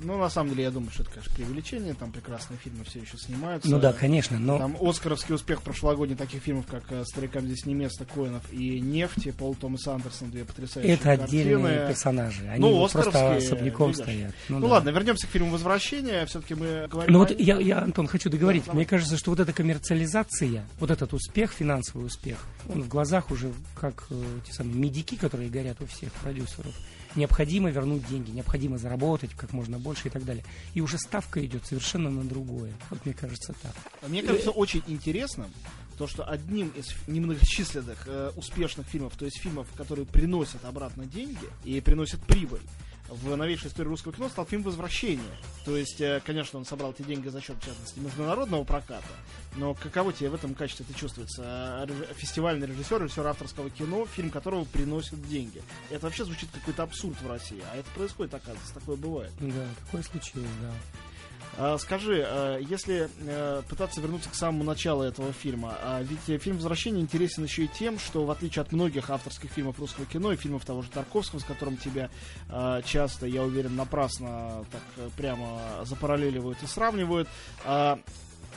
Ну, 0.02 0.18
на 0.18 0.28
самом 0.28 0.50
деле, 0.50 0.64
я 0.64 0.70
думаю, 0.70 0.90
что 0.90 1.02
это, 1.02 1.12
конечно, 1.12 1.32
преувеличение. 1.34 1.94
Там 1.94 2.10
прекрасные 2.12 2.58
фильмы 2.58 2.84
все 2.84 3.00
еще 3.00 3.16
снимаются. 3.16 3.70
Ну 3.70 3.78
да, 3.78 3.92
конечно, 3.92 4.38
но... 4.38 4.58
Там 4.58 4.76
Оскаровский 4.80 5.34
успех 5.34 5.62
прошлогодний 5.62 6.16
таких 6.16 6.42
фильмов, 6.42 6.66
как 6.66 6.82
э, 6.90 7.04
«Старикам 7.04 7.46
здесь 7.46 7.64
не 7.66 7.74
место», 7.74 8.04
Коинов 8.04 8.42
и 8.52 8.80
«Нефть», 8.80 9.26
и 9.26 9.30
Пол 9.30 9.54
Томас 9.54 9.86
Андерсон, 9.86 10.30
две 10.30 10.44
потрясающие 10.44 10.94
Это 10.94 11.16
картины. 11.16 11.40
отдельные 11.42 11.88
персонажи. 11.88 12.46
Они 12.48 12.60
Ну, 12.60 12.76
вот 12.76 12.92
просто 12.92 13.36
особняком 13.36 13.90
видишь. 13.90 14.02
стоят. 14.02 14.34
Ну, 14.48 14.60
да. 14.60 14.66
ладно, 14.66 14.88
вернемся 14.90 15.26
к 15.26 15.30
фильму 15.30 15.50
«Возвращение». 15.50 16.26
Все-таки 16.26 16.54
мы 16.54 16.86
говорим... 16.88 17.12
Ну 17.12 17.20
о- 17.22 17.26
вот 17.26 17.38
я, 17.40 17.58
я, 17.60 17.78
Антон, 17.78 18.06
хочу 18.08 18.28
договорить. 18.30 18.64
Да, 18.66 18.72
Мне 18.72 18.84
кажется, 18.86 19.16
что 19.16 19.30
вот 19.30 19.40
эта 19.40 19.52
коммерциализация, 19.52 20.66
вот 20.80 20.90
этот 20.90 21.12
успех, 21.14 21.52
финансовый 21.52 22.06
успех, 22.06 22.38
он 22.68 22.82
в 22.82 22.88
глазах 22.88 23.30
уже 23.30 23.52
как 23.80 24.04
э, 24.10 24.14
те 24.46 24.52
самые 24.52 24.74
медики, 24.76 25.14
которые 25.14 25.48
горят 25.50 25.80
у 25.80 25.86
всех 25.86 26.12
продюсеров. 26.14 26.74
Необходимо 27.16 27.70
вернуть 27.70 28.06
деньги, 28.08 28.30
необходимо 28.30 28.78
заработать 28.78 29.30
как 29.34 29.52
можно 29.52 29.78
больше 29.78 30.08
и 30.08 30.10
так 30.10 30.24
далее. 30.24 30.44
И 30.74 30.80
уже 30.80 30.98
ставка 30.98 31.44
идет 31.44 31.64
совершенно 31.66 32.10
на 32.10 32.24
другое. 32.24 32.72
Вот 32.90 33.04
мне 33.04 33.14
кажется 33.14 33.54
так. 33.62 33.74
Мне 34.08 34.22
кажется, 34.22 34.50
очень 34.50 34.82
интересным 34.86 35.50
то, 35.96 36.06
что 36.06 36.24
одним 36.24 36.68
из 36.68 36.92
немногочисленных 37.06 38.04
э, 38.06 38.32
успешных 38.36 38.86
фильмов, 38.86 39.14
то 39.16 39.24
есть 39.24 39.38
фильмов, 39.38 39.68
которые 39.76 40.06
приносят 40.06 40.64
обратно 40.64 41.06
деньги 41.06 41.48
и 41.64 41.80
приносят 41.80 42.20
прибыль, 42.26 42.62
в 43.14 43.36
новейшей 43.36 43.68
истории 43.68 43.88
русского 43.88 44.12
кино 44.14 44.28
стал 44.28 44.46
фильм 44.46 44.62
«Возвращение». 44.62 45.24
То 45.64 45.76
есть, 45.76 46.00
э, 46.00 46.20
конечно, 46.24 46.58
он 46.58 46.64
собрал 46.64 46.92
эти 46.92 47.02
деньги 47.02 47.28
за 47.28 47.40
счет, 47.40 47.56
в 47.60 47.64
частности, 47.64 47.98
международного 47.98 48.64
проката, 48.64 49.04
но 49.56 49.74
каково 49.74 50.12
тебе 50.12 50.30
в 50.30 50.34
этом 50.34 50.54
качестве 50.54 50.84
это 50.88 50.98
чувствуется? 50.98 51.84
Реж- 51.86 52.14
Фестивальный 52.16 52.66
режиссер, 52.66 53.02
режиссер 53.02 53.26
авторского 53.26 53.70
кино, 53.70 54.06
фильм 54.06 54.30
которого 54.30 54.64
приносит 54.64 55.26
деньги. 55.28 55.62
Это 55.90 56.06
вообще 56.06 56.24
звучит 56.24 56.50
какой-то 56.52 56.82
абсурд 56.82 57.20
в 57.22 57.28
России, 57.28 57.62
а 57.72 57.76
это 57.76 57.88
происходит, 57.94 58.34
оказывается, 58.34 58.74
такое 58.74 58.96
бывает. 58.96 59.32
Да, 59.40 59.66
такое 59.84 60.02
случилось, 60.02 60.48
да. 60.60 60.72
А, 61.56 61.78
Скажи, 61.78 62.24
а, 62.26 62.58
если 62.58 63.08
э, 63.20 63.62
пытаться 63.68 64.00
вернуться 64.00 64.30
к 64.30 64.34
самому 64.34 64.64
началу 64.64 65.02
этого 65.02 65.32
фильма, 65.32 65.76
ведь 66.02 66.28
э, 66.28 66.38
фильм 66.38 66.56
«Возвращение» 66.56 67.02
интересен 67.02 67.44
еще 67.44 67.64
и 67.64 67.68
тем, 67.68 67.98
что 67.98 68.24
в 68.24 68.30
отличие 68.30 68.62
от 68.62 68.72
многих 68.72 69.10
авторских 69.10 69.50
фильмов 69.50 69.78
русского 69.78 70.06
кино 70.06 70.32
и 70.32 70.36
фильмов 70.36 70.64
того 70.64 70.82
же 70.82 70.90
Тарковского, 70.90 71.40
с 71.40 71.44
которым 71.44 71.76
тебя 71.76 72.10
часто, 72.84 73.26
я 73.26 73.42
уверен, 73.42 73.76
напрасно 73.76 74.64
так 74.70 74.82
э, 74.96 75.08
прямо 75.16 75.60
запараллеливают 75.84 76.62
и 76.62 76.66
сравнивают, 76.66 77.28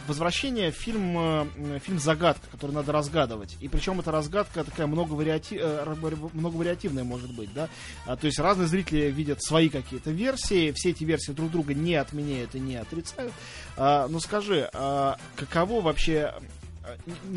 Возвращение 0.07 0.71
фильм, 0.71 1.17
э, 1.17 1.79
фильм 1.83 1.99
загадка, 1.99 2.47
который 2.51 2.71
надо 2.71 2.91
разгадывать. 2.91 3.57
И 3.59 3.67
причем 3.67 3.99
эта 3.99 4.11
разгадка 4.11 4.63
такая 4.63 4.87
многовариати- 4.87 5.59
э, 5.59 6.29
многовариативная 6.33 7.03
может 7.03 7.33
быть, 7.33 7.53
да. 7.53 7.67
А, 8.05 8.15
то 8.15 8.27
есть 8.27 8.39
разные 8.39 8.67
зрители 8.67 9.11
видят 9.11 9.41
свои 9.43 9.69
какие-то 9.69 10.11
версии, 10.11 10.71
все 10.73 10.91
эти 10.91 11.03
версии 11.03 11.31
друг 11.31 11.51
друга 11.51 11.73
не 11.73 11.95
отменяют 11.95 12.55
и 12.55 12.59
не 12.59 12.75
отрицают. 12.75 13.33
А, 13.75 14.07
ну 14.07 14.19
скажи, 14.19 14.69
а 14.73 15.17
каково 15.35 15.81
вообще 15.81 16.33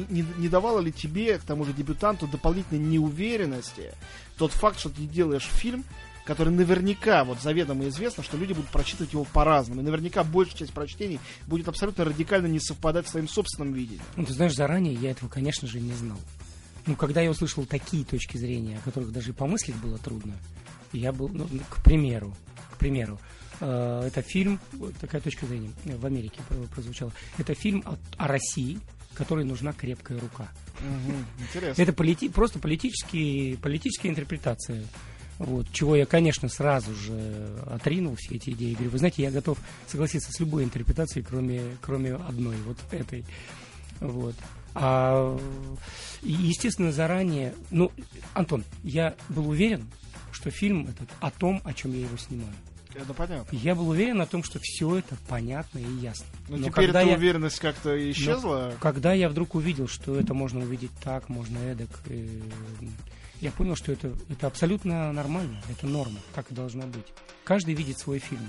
не 0.08 0.48
давало 0.48 0.80
ли 0.80 0.92
тебе, 0.92 1.38
к 1.38 1.42
тому 1.42 1.64
же 1.64 1.72
дебютанту, 1.72 2.28
дополнительной 2.28 2.80
неуверенности 2.80 3.92
тот 4.36 4.52
факт, 4.52 4.78
что 4.78 4.88
ты 4.88 5.02
делаешь 5.02 5.48
фильм, 5.52 5.84
который 6.30 6.50
наверняка, 6.54 7.24
вот 7.24 7.42
заведомо 7.42 7.88
известно, 7.88 8.22
что 8.22 8.36
люди 8.36 8.52
будут 8.52 8.70
прочитывать 8.70 9.12
его 9.14 9.24
по-разному. 9.24 9.80
И 9.80 9.84
наверняка 9.84 10.22
большая 10.22 10.58
часть 10.58 10.72
прочтений 10.72 11.18
будет 11.48 11.66
абсолютно 11.66 12.04
радикально 12.04 12.46
не 12.46 12.60
совпадать 12.60 13.08
с 13.08 13.10
твоим 13.10 13.26
собственным 13.26 13.72
видением. 13.72 14.04
Ну, 14.14 14.24
ты 14.24 14.32
знаешь, 14.32 14.54
заранее 14.54 14.94
я 14.94 15.10
этого, 15.10 15.28
конечно 15.28 15.66
же, 15.66 15.80
не 15.80 15.92
знал. 15.92 16.18
Ну, 16.86 16.94
когда 16.94 17.20
я 17.20 17.32
услышал 17.32 17.66
такие 17.66 18.04
точки 18.04 18.36
зрения, 18.36 18.78
о 18.78 18.80
которых 18.82 19.10
даже 19.10 19.30
и 19.30 19.32
помыслить 19.32 19.74
было 19.74 19.98
трудно, 19.98 20.34
я 20.92 21.10
был, 21.10 21.28
ну, 21.30 21.48
к 21.68 21.82
примеру, 21.82 22.32
к 22.74 22.76
примеру, 22.78 23.18
э, 23.58 24.04
это 24.06 24.22
фильм, 24.22 24.60
такая 25.00 25.20
точка 25.20 25.46
зрения 25.46 25.72
э, 25.86 25.96
в 25.96 26.06
Америке 26.06 26.38
про- 26.48 26.62
прозвучала, 26.72 27.10
это 27.38 27.54
фильм 27.54 27.82
о, 27.84 27.96
о 28.18 28.28
России, 28.28 28.78
которой 29.14 29.44
нужна 29.44 29.72
крепкая 29.72 30.20
рука. 30.20 30.48
Интересно. 31.40 31.82
Это 31.82 31.90
полити- 31.92 32.30
просто 32.30 32.60
политические, 32.60 33.58
политические 33.58 34.12
интерпретации. 34.12 34.86
Вот, 35.40 35.66
чего 35.72 35.96
я, 35.96 36.04
конечно, 36.04 36.50
сразу 36.50 36.94
же 36.94 37.48
отринул 37.66 38.14
все 38.16 38.34
эти 38.34 38.50
идеи. 38.50 38.74
Говорю, 38.74 38.90
вы 38.90 38.98
знаете, 38.98 39.22
я 39.22 39.30
готов 39.30 39.58
согласиться 39.86 40.30
с 40.30 40.38
любой 40.38 40.64
интерпретацией, 40.64 41.24
кроме, 41.24 41.62
кроме 41.80 42.14
одной, 42.14 42.56
вот 42.66 42.76
этой. 42.90 43.24
Вот. 44.00 44.34
А, 44.74 45.38
и, 46.22 46.30
естественно, 46.30 46.92
заранее... 46.92 47.54
Ну, 47.70 47.90
Антон, 48.34 48.64
я 48.84 49.14
был 49.30 49.48
уверен, 49.48 49.86
что 50.30 50.50
фильм 50.50 50.86
этот 50.88 51.08
о 51.20 51.30
том, 51.30 51.62
о 51.64 51.72
чем 51.72 51.92
я 51.94 52.00
его 52.00 52.18
снимаю. 52.18 52.52
Это 52.94 53.14
понятно. 53.14 53.56
Я 53.56 53.74
был 53.74 53.88
уверен 53.88 54.20
о 54.20 54.26
том, 54.26 54.42
что 54.44 54.58
все 54.62 54.96
это 54.96 55.16
понятно 55.26 55.78
и 55.78 55.90
ясно. 56.02 56.26
Но, 56.50 56.58
Но 56.58 56.66
теперь 56.68 56.90
эта 56.90 57.00
я- 57.00 57.16
уверенность 57.16 57.60
как-то 57.60 58.10
исчезла. 58.10 58.74
Когда 58.78 59.14
я 59.14 59.30
вдруг 59.30 59.54
увидел, 59.54 59.88
что 59.88 60.16
это 60.20 60.34
можно 60.34 60.60
увидеть 60.60 60.90
так, 61.02 61.30
можно 61.30 61.56
эдак, 61.58 61.88
э, 62.10 62.28
я 63.40 63.50
понял, 63.50 63.76
что 63.76 63.92
это, 63.92 64.14
это 64.28 64.46
абсолютно 64.46 65.12
нормально, 65.12 65.60
это 65.68 65.86
норма, 65.86 66.18
так 66.34 66.50
и 66.50 66.54
должно 66.54 66.86
быть. 66.86 67.06
Каждый 67.44 67.74
видит 67.74 67.98
свой 67.98 68.18
фильм. 68.18 68.48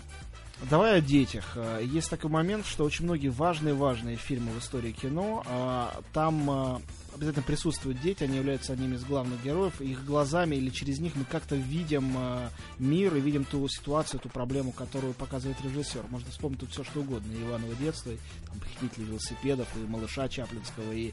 Давай 0.69 1.00
о 1.00 1.02
детях. 1.02 1.54
А, 1.56 1.80
Есть 1.80 2.10
такой 2.10 2.30
момент, 2.30 2.67
что 2.67 2.84
очень 2.84 3.06
многие 3.06 3.30
важные-важные 3.30 4.15
фильмы 4.15 4.52
в 4.52 4.60
истории 4.60 4.91
кино, 4.91 5.43
а, 5.47 6.02
там 6.13 6.50
а, 6.50 6.82
обязательно 7.15 7.43
присутствуют 7.43 8.00
дети, 8.00 8.24
они 8.24 8.38
являются 8.38 8.74
одними 8.74 8.95
из 8.95 9.04
главных 9.04 9.43
героев, 9.43 9.82
их 9.82 10.06
глазами 10.06 10.56
или 10.56 10.69
через 10.69 11.00
них 11.00 11.15
мы 11.15 11.26
как-то 11.26 11.56
видим 11.56 12.13
а, 12.15 12.50
мир 12.78 13.15
и 13.15 13.19
видим 13.19 13.43
ту 13.43 13.67
ситуацию, 13.69 14.19
ту 14.19 14.30
проблему, 14.30 14.71
которую 14.71 15.13
показывает 15.13 15.60
режиссер. 15.62 16.06
Можно 16.10 16.30
вспомнить 16.30 16.60
тут 16.60 16.69
все 16.69 16.84
что 16.84 17.00
угодно. 17.00 17.32
И 17.34 17.41
Иваново 17.41 17.74
детство, 17.76 18.12
и, 18.12 18.17
там, 18.47 18.60
похитители 18.60 19.06
велосипедов, 19.06 19.67
и 19.76 19.80
малыша 19.80 20.30
Чаплинского, 20.30 20.91
и 20.91 21.12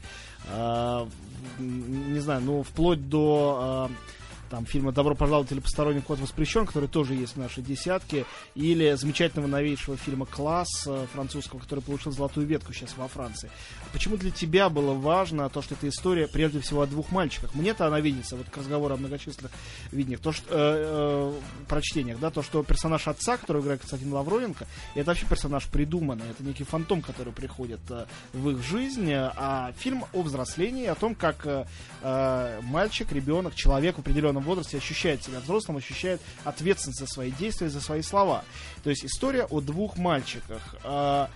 не 1.59 2.19
знаю, 2.19 2.41
ну, 2.41 2.63
вплоть 2.63 3.09
до 3.09 3.89
там 4.49 4.65
фильма 4.65 4.91
«Добро 4.91 5.15
пожаловать» 5.15 5.51
или 5.51 5.59
«Посторонний 5.59 6.01
вход 6.01 6.19
воспрещен», 6.19 6.65
который 6.65 6.89
тоже 6.89 7.13
есть 7.13 7.33
в 7.33 7.37
нашей 7.37 7.63
десятке, 7.63 8.25
или 8.55 8.93
замечательного 8.93 9.47
новейшего 9.47 9.97
фильма 9.97 10.25
«Класс» 10.25 10.67
э, 10.87 11.05
французского, 11.13 11.59
который 11.59 11.81
получил 11.81 12.11
золотую 12.11 12.47
ветку 12.47 12.73
сейчас 12.73 12.95
во 12.97 13.07
Франции. 13.07 13.49
Почему 13.93 14.17
для 14.17 14.31
тебя 14.31 14.69
было 14.69 14.93
важно 14.93 15.49
то, 15.49 15.61
что 15.61 15.75
эта 15.75 15.87
история 15.87 16.27
прежде 16.27 16.59
всего 16.59 16.81
о 16.81 16.87
двух 16.87 17.11
мальчиках? 17.11 17.53
Мне-то 17.55 17.87
она 17.87 17.99
видится, 17.99 18.35
вот 18.35 18.49
к 18.49 18.57
разговору 18.57 18.95
о 18.95 18.97
многочисленных 18.97 19.51
видениях, 19.91 20.19
то, 20.19 20.31
что, 20.31 20.45
э, 20.49 20.51
э, 20.51 21.65
прочтениях, 21.67 22.19
да, 22.19 22.29
то, 22.29 22.41
что 22.41 22.63
персонаж 22.63 23.07
отца, 23.07 23.37
который 23.37 23.61
играет 23.61 23.81
Константин 23.81 24.13
Лавровенко, 24.13 24.67
это 24.95 25.05
вообще 25.05 25.25
персонаж 25.25 25.65
придуманный, 25.67 26.29
это 26.29 26.43
некий 26.43 26.63
фантом, 26.63 27.01
который 27.01 27.33
приходит 27.33 27.79
э, 27.89 28.05
в 28.33 28.49
их 28.49 28.63
жизнь, 28.63 29.11
а 29.13 29.71
фильм 29.77 30.05
о 30.13 30.21
взрослении, 30.21 30.85
о 30.85 30.95
том, 30.95 31.15
как 31.15 31.45
э, 31.45 31.65
э, 32.01 32.59
мальчик, 32.63 33.11
ребенок, 33.11 33.55
человек 33.55 33.97
в 33.97 34.01
определенном 34.39 34.43
возрасте 34.43 34.77
ощущает 34.77 35.23
себя 35.23 35.39
взрослым, 35.39 35.77
ощущает 35.77 36.21
ответственность 36.43 36.99
за 36.99 37.07
свои 37.07 37.31
действия, 37.31 37.69
за 37.69 37.81
свои 37.81 38.01
слова. 38.01 38.43
То 38.83 38.89
есть 38.89 39.05
история 39.05 39.45
о 39.45 39.61
двух 39.61 39.97
мальчиках. 39.97 40.75
Э, 40.83 41.27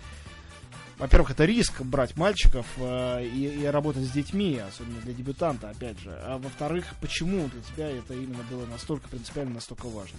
во-первых, 0.97 1.31
это 1.31 1.45
риск 1.45 1.81
брать 1.81 2.15
мальчиков 2.17 2.65
э, 2.77 3.25
и, 3.25 3.61
и 3.61 3.65
работать 3.65 4.03
с 4.03 4.11
детьми, 4.11 4.59
особенно 4.59 5.01
для 5.01 5.13
дебютанта, 5.13 5.69
опять 5.69 5.99
же. 5.99 6.11
А 6.11 6.37
во-вторых, 6.37 6.85
почему 7.01 7.47
для 7.49 7.61
тебя 7.61 7.89
это 7.89 8.13
именно 8.13 8.43
было 8.49 8.65
настолько 8.65 9.09
принципиально, 9.09 9.55
настолько 9.55 9.87
важно? 9.87 10.17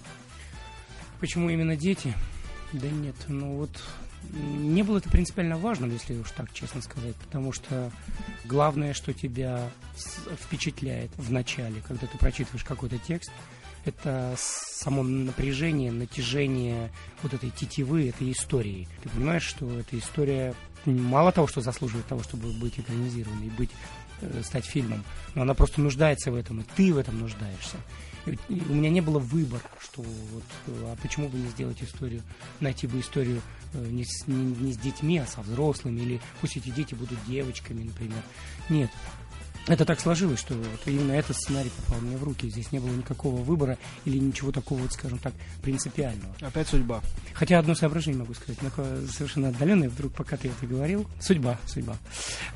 Почему 1.20 1.48
именно 1.48 1.76
дети? 1.76 2.14
Да 2.72 2.88
нет, 2.88 3.16
ну 3.28 3.56
вот 3.56 3.70
не 4.32 4.82
было 4.82 4.98
это 4.98 5.08
принципиально 5.10 5.56
важным, 5.56 5.90
если 5.90 6.18
уж 6.18 6.30
так 6.30 6.52
честно 6.52 6.82
сказать, 6.82 7.14
потому 7.16 7.52
что 7.52 7.90
главное, 8.44 8.94
что 8.94 9.12
тебя 9.12 9.68
впечатляет 10.42 11.10
в 11.16 11.30
начале, 11.30 11.82
когда 11.86 12.06
ты 12.06 12.18
прочитываешь 12.18 12.64
какой-то 12.64 12.98
текст, 12.98 13.30
это 13.84 14.34
само 14.36 15.02
напряжение, 15.02 15.92
натяжение 15.92 16.90
вот 17.22 17.34
этой 17.34 17.50
тетивы, 17.50 18.08
этой 18.08 18.32
истории. 18.32 18.88
Ты 19.02 19.10
понимаешь, 19.10 19.44
что 19.44 19.70
эта 19.78 19.98
история 19.98 20.54
мало 20.86 21.32
того, 21.32 21.46
что 21.46 21.60
заслуживает 21.60 22.06
того, 22.06 22.22
чтобы 22.22 22.52
быть 22.52 22.78
экранизированной, 22.78 23.50
быть, 23.50 23.70
э, 24.20 24.42
стать 24.42 24.64
фильмом, 24.64 25.04
но 25.34 25.42
она 25.42 25.54
просто 25.54 25.80
нуждается 25.80 26.30
в 26.30 26.34
этом, 26.34 26.60
и 26.60 26.64
ты 26.76 26.92
в 26.92 26.98
этом 26.98 27.18
нуждаешься. 27.20 27.76
И 28.26 28.62
у 28.68 28.74
меня 28.74 28.90
не 28.90 29.00
было 29.00 29.18
выбора, 29.18 29.62
что 29.80 30.02
вот, 30.02 30.44
а 30.68 30.96
почему 31.02 31.28
бы 31.28 31.38
не 31.38 31.48
сделать 31.48 31.82
историю, 31.82 32.22
найти 32.60 32.86
бы 32.86 33.00
историю 33.00 33.42
э, 33.74 33.86
не 33.86 34.04
с, 34.04 34.26
не, 34.26 34.36
не 34.36 34.72
с 34.72 34.78
детьми, 34.78 35.18
а 35.18 35.26
со 35.26 35.42
взрослыми, 35.42 36.00
или 36.00 36.20
пусть 36.40 36.56
эти 36.56 36.70
дети 36.70 36.94
будут 36.94 37.18
девочками, 37.26 37.84
например. 37.84 38.22
Нет. 38.68 38.90
Это 39.66 39.86
так 39.86 39.98
сложилось, 39.98 40.40
что 40.40 40.54
вот 40.54 40.80
именно 40.86 41.12
этот 41.12 41.36
сценарий 41.36 41.70
попал 41.70 42.00
мне 42.00 42.16
в 42.16 42.24
руки. 42.24 42.50
Здесь 42.50 42.70
не 42.70 42.80
было 42.80 42.90
никакого 42.90 43.40
выбора 43.42 43.78
или 44.04 44.18
ничего 44.18 44.52
такого, 44.52 44.80
вот, 44.80 44.92
скажем 44.92 45.18
так, 45.18 45.32
принципиального. 45.62 46.34
Опять 46.40 46.68
судьба. 46.68 47.00
Хотя 47.32 47.58
одно 47.58 47.74
соображение 47.74 48.20
могу 48.20 48.34
сказать, 48.34 48.58
совершенно 49.10 49.48
отдаленное, 49.48 49.88
вдруг 49.88 50.12
пока 50.12 50.36
ты 50.36 50.48
это 50.48 50.66
говорил, 50.66 51.06
судьба, 51.18 51.58
судьба. 51.66 51.96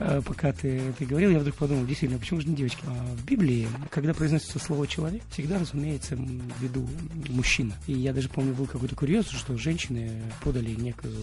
Э, 0.00 0.20
пока 0.24 0.52
ты 0.52 0.78
это 0.90 1.04
говорил, 1.06 1.30
я 1.30 1.38
вдруг 1.38 1.56
подумал, 1.56 1.86
действительно, 1.86 2.20
почему 2.20 2.42
же 2.42 2.48
не 2.48 2.56
девочки? 2.56 2.80
А 2.86 3.16
в 3.16 3.24
Библии, 3.24 3.66
когда 3.90 4.12
произносится 4.12 4.58
слово 4.58 4.86
человек, 4.86 5.22
всегда, 5.30 5.58
разумеется, 5.58 6.14
в 6.14 6.62
виду 6.62 6.86
мужчина. 7.30 7.74
И 7.86 7.94
я 7.94 8.12
даже 8.12 8.28
помню, 8.28 8.52
был 8.52 8.66
какой-то 8.66 8.94
курьез, 8.94 9.28
что 9.30 9.56
женщины 9.56 10.22
подали 10.42 10.74
некую 10.74 11.14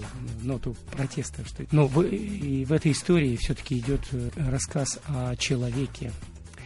ноту 0.42 0.76
протеста. 0.92 1.46
Что... 1.46 1.64
Но 1.72 1.86
в, 1.88 2.02
и 2.02 2.66
в 2.66 2.74
этой 2.74 2.92
истории 2.92 3.36
все-таки 3.36 3.78
идет 3.78 4.02
э, 4.12 4.30
рассказ 4.36 5.00
о 5.06 5.36
человеке 5.36 5.75
человеке, 5.76 6.12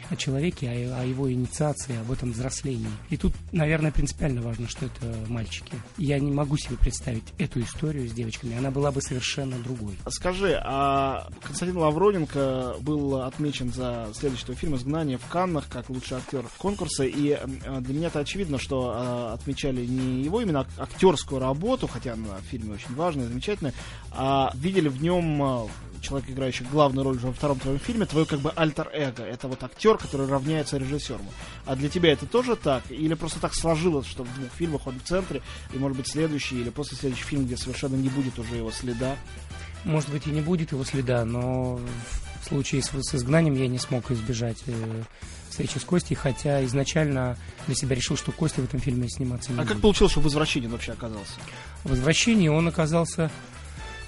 о 0.10 0.16
человеке, 0.16 0.70
о, 0.70 1.04
его 1.04 1.32
инициации, 1.32 1.98
об 2.00 2.12
этом 2.12 2.32
взрослении. 2.32 2.90
И 3.10 3.18
тут, 3.18 3.34
наверное, 3.52 3.92
принципиально 3.92 4.42
важно, 4.42 4.68
что 4.68 4.86
это 4.86 5.06
мальчики. 5.28 5.74
Я 5.98 6.20
не 6.20 6.32
могу 6.32 6.58
себе 6.58 6.78
представить 6.78 7.24
эту 7.38 7.62
историю 7.62 8.08
с 8.08 8.12
девочками. 8.12 8.58
Она 8.58 8.72
была 8.72 8.92
бы 8.92 9.02
совершенно 9.02 9.58
другой. 9.60 9.94
Скажи, 10.08 10.60
а 10.64 11.30
Константин 11.42 11.78
Лавроненко 11.78 12.78
был 12.82 13.22
отмечен 13.22 13.72
за 13.72 14.10
следующий 14.14 14.54
фильм 14.54 14.76
«Изгнание» 14.76 15.18
в 15.18 15.28
Каннах 15.28 15.68
как 15.70 15.90
лучший 15.90 16.18
актер 16.18 16.46
конкурса. 16.58 17.04
И 17.04 17.40
для 17.80 17.94
меня 17.94 18.08
это 18.08 18.20
очевидно, 18.20 18.58
что 18.58 18.94
а, 18.96 19.34
отмечали 19.34 19.86
не 19.86 20.24
его 20.24 20.42
именно 20.42 20.66
актерскую 20.78 21.40
работу, 21.40 21.88
хотя 21.88 22.14
она 22.14 22.38
в 22.38 22.50
фильме 22.50 22.74
очень 22.74 22.96
важная, 22.96 23.28
замечательная, 23.28 23.74
а 24.12 24.52
видели 24.56 24.88
в 24.88 25.02
нем 25.02 25.42
а, 25.44 25.68
человек, 26.02 26.30
играющий 26.30 26.66
главную 26.72 27.04
роль 27.04 27.18
уже 27.18 27.28
во 27.28 27.34
втором 27.34 27.60
твоем 27.60 27.80
фильме, 27.80 28.06
твое 28.06 28.26
как 28.26 28.40
бы 28.40 28.52
альтер-эго. 28.56 29.24
Это 29.24 29.48
вот 29.48 29.64
актер, 29.64 29.98
который 29.98 30.28
равняется 30.28 30.78
режиссеру. 30.78 31.24
А 31.66 31.76
для 31.76 31.90
тебя 31.90 32.12
это 32.12 32.26
тоже 32.26 32.56
так? 32.56 32.84
Или 32.90 33.14
просто 33.14 33.40
так 33.40 33.54
сложилось, 33.54 34.08
что 34.08 34.24
в 34.24 34.34
двух 34.36 34.52
фильмах 34.52 34.88
он 34.88 35.00
в 35.00 35.04
центре, 35.04 35.42
и 35.74 35.78
может 35.78 35.98
быть 35.98 36.08
следующий 36.08 36.60
или 36.60 36.70
после 36.70 36.98
следующий 36.98 37.24
фильм, 37.24 37.46
где 37.46 37.58
совершенно 37.58 37.96
не 37.96 38.10
будет 38.10 38.38
уже 38.40 38.56
его 38.56 38.72
следа? 38.72 39.16
Может 39.86 40.10
быть 40.10 40.28
и 40.28 40.32
не 40.32 40.42
будет 40.42 40.72
его 40.72 40.84
следа, 40.84 41.24
но 41.26 41.80
в 42.42 42.46
случае 42.48 42.82
с, 42.82 42.90
с 42.90 43.16
изгнанием 43.16 43.56
я 43.56 43.68
не 43.68 43.80
смог 43.80 44.12
избежать 44.12 44.58
э, 44.68 45.04
встречи 45.50 45.78
с 45.78 45.84
Костей, 45.84 46.16
хотя 46.16 46.64
изначально 46.66 47.38
для 47.66 47.76
себя 47.76 47.96
решил, 47.96 48.18
что 48.18 48.32
Костя 48.32 48.62
в 48.62 48.66
этом 48.66 48.80
фильме 48.80 49.10
сниматься 49.10 49.52
не 49.52 49.58
а 49.58 49.62
будет. 49.62 49.74
Как 49.74 49.82
получилось, 49.82 50.12
что 50.12 50.22
в 50.22 50.24
«Возвращении» 50.24 50.68
он 50.68 50.74
вообще 50.74 50.94
оказался? 50.94 51.34
В 51.84 51.90
«Возвращении» 51.90 52.48
он 52.48 52.68
оказался 52.68 53.32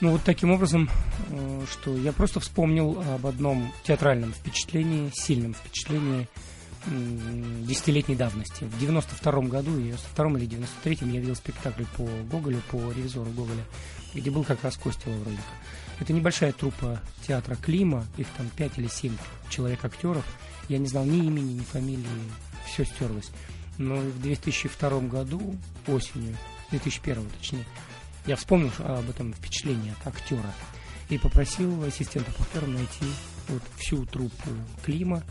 ну, 0.01 0.11
вот 0.11 0.23
таким 0.23 0.51
образом, 0.51 0.89
э, 1.29 1.65
что 1.71 1.95
я 1.95 2.11
просто 2.11 2.39
вспомнил 2.39 3.01
об 3.13 3.25
одном 3.25 3.71
театральном 3.83 4.33
впечатлении, 4.33 5.11
сильном 5.13 5.53
впечатлении 5.53 6.27
десятилетней 6.87 8.15
давности. 8.15 8.63
В 8.63 8.79
92 8.79 9.41
году, 9.43 9.79
92 9.79 10.39
или 10.39 10.45
93 10.47 10.97
я 11.01 11.19
видел 11.19 11.35
спектакль 11.35 11.83
по 11.95 12.03
Гоголю, 12.31 12.61
по 12.71 12.77
ревизору 12.91 13.29
Гоголя, 13.31 13.63
где 14.13 14.31
был 14.31 14.43
как 14.43 14.63
раз 14.63 14.77
Костя 14.77 15.09
Лавродик. 15.09 15.39
Это 15.99 16.13
небольшая 16.13 16.51
труппа 16.51 16.99
театра 17.27 17.55
Клима, 17.55 18.05
их 18.17 18.27
там 18.35 18.49
5 18.55 18.79
или 18.79 18.87
7 18.87 19.15
человек-актеров. 19.49 20.25
Я 20.69 20.79
не 20.79 20.87
знал 20.87 21.05
ни 21.05 21.19
имени, 21.19 21.53
ни 21.53 21.63
фамилии, 21.63 22.05
все 22.65 22.85
стерлось. 22.85 23.29
Но 23.77 23.97
в 23.97 24.21
2002 24.21 25.01
году, 25.01 25.55
осенью, 25.87 26.35
2001 26.71 27.29
точнее, 27.37 27.65
я 28.25 28.35
вспомнил 28.35 28.71
об 28.79 29.09
этом 29.09 29.33
впечатлении 29.33 29.91
от 29.91 30.07
актера 30.07 30.53
и 31.09 31.17
попросил 31.17 31.83
ассистента 31.83 32.31
по 32.31 32.43
актерам 32.43 32.73
найти 32.73 33.05
вот 33.47 33.61
всю 33.77 34.05
труппу 34.05 34.49
Клима. 34.83 35.23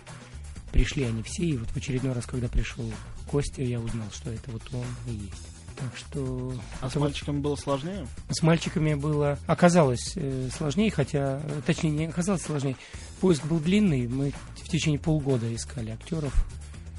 Пришли 0.72 1.05
они 1.05 1.22
все, 1.22 1.44
и 1.44 1.57
вот 1.57 1.68
в 1.68 1.76
очередной 1.76 2.12
раз, 2.12 2.26
когда 2.26 2.48
пришел 2.48 2.85
Костя, 3.26 3.62
я 3.62 3.81
узнал, 3.81 4.07
что 4.12 4.31
это 4.31 4.50
вот 4.50 4.62
он 4.72 4.85
и 5.07 5.12
есть. 5.12 5.46
Так 5.76 5.96
что... 5.96 6.53
А 6.81 6.90
с 6.90 6.94
мальчиками 6.96 7.38
было 7.38 7.57
сложнее? 7.57 8.07
С 8.29 8.42
мальчиками 8.42 8.94
было... 8.94 9.38
Оказалось 9.46 10.12
э, 10.16 10.48
сложнее, 10.55 10.90
хотя... 10.90 11.40
Точнее, 11.64 11.90
не 11.90 12.07
оказалось 12.07 12.42
сложнее. 12.42 12.76
Поиск 13.20 13.44
был 13.46 13.59
длинный. 13.59 14.07
Мы 14.07 14.33
в 14.57 14.68
течение 14.68 15.00
полгода 15.00 15.53
искали 15.55 15.90
актеров. 15.90 16.35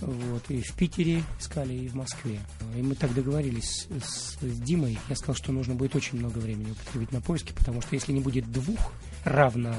Вот, 0.02 0.50
и 0.50 0.62
в 0.62 0.74
Питере 0.74 1.24
искали, 1.40 1.74
и 1.74 1.88
в 1.88 1.96
Москве. 1.96 2.40
И 2.76 2.82
мы 2.82 2.96
так 2.96 3.14
договорились 3.14 3.88
с, 4.04 4.38
с 4.42 4.60
Димой. 4.60 4.98
Я 5.10 5.16
сказал, 5.16 5.36
что 5.36 5.52
нужно 5.52 5.76
будет 5.76 5.96
очень 5.96 6.18
много 6.18 6.40
времени 6.40 6.72
употребить 6.72 7.12
на 7.12 7.22
поиски, 7.22 7.54
потому 7.54 7.82
что 7.82 7.94
если 7.94 8.12
не 8.12 8.20
будет 8.20 8.52
двух 8.52 8.80
равно 9.24 9.76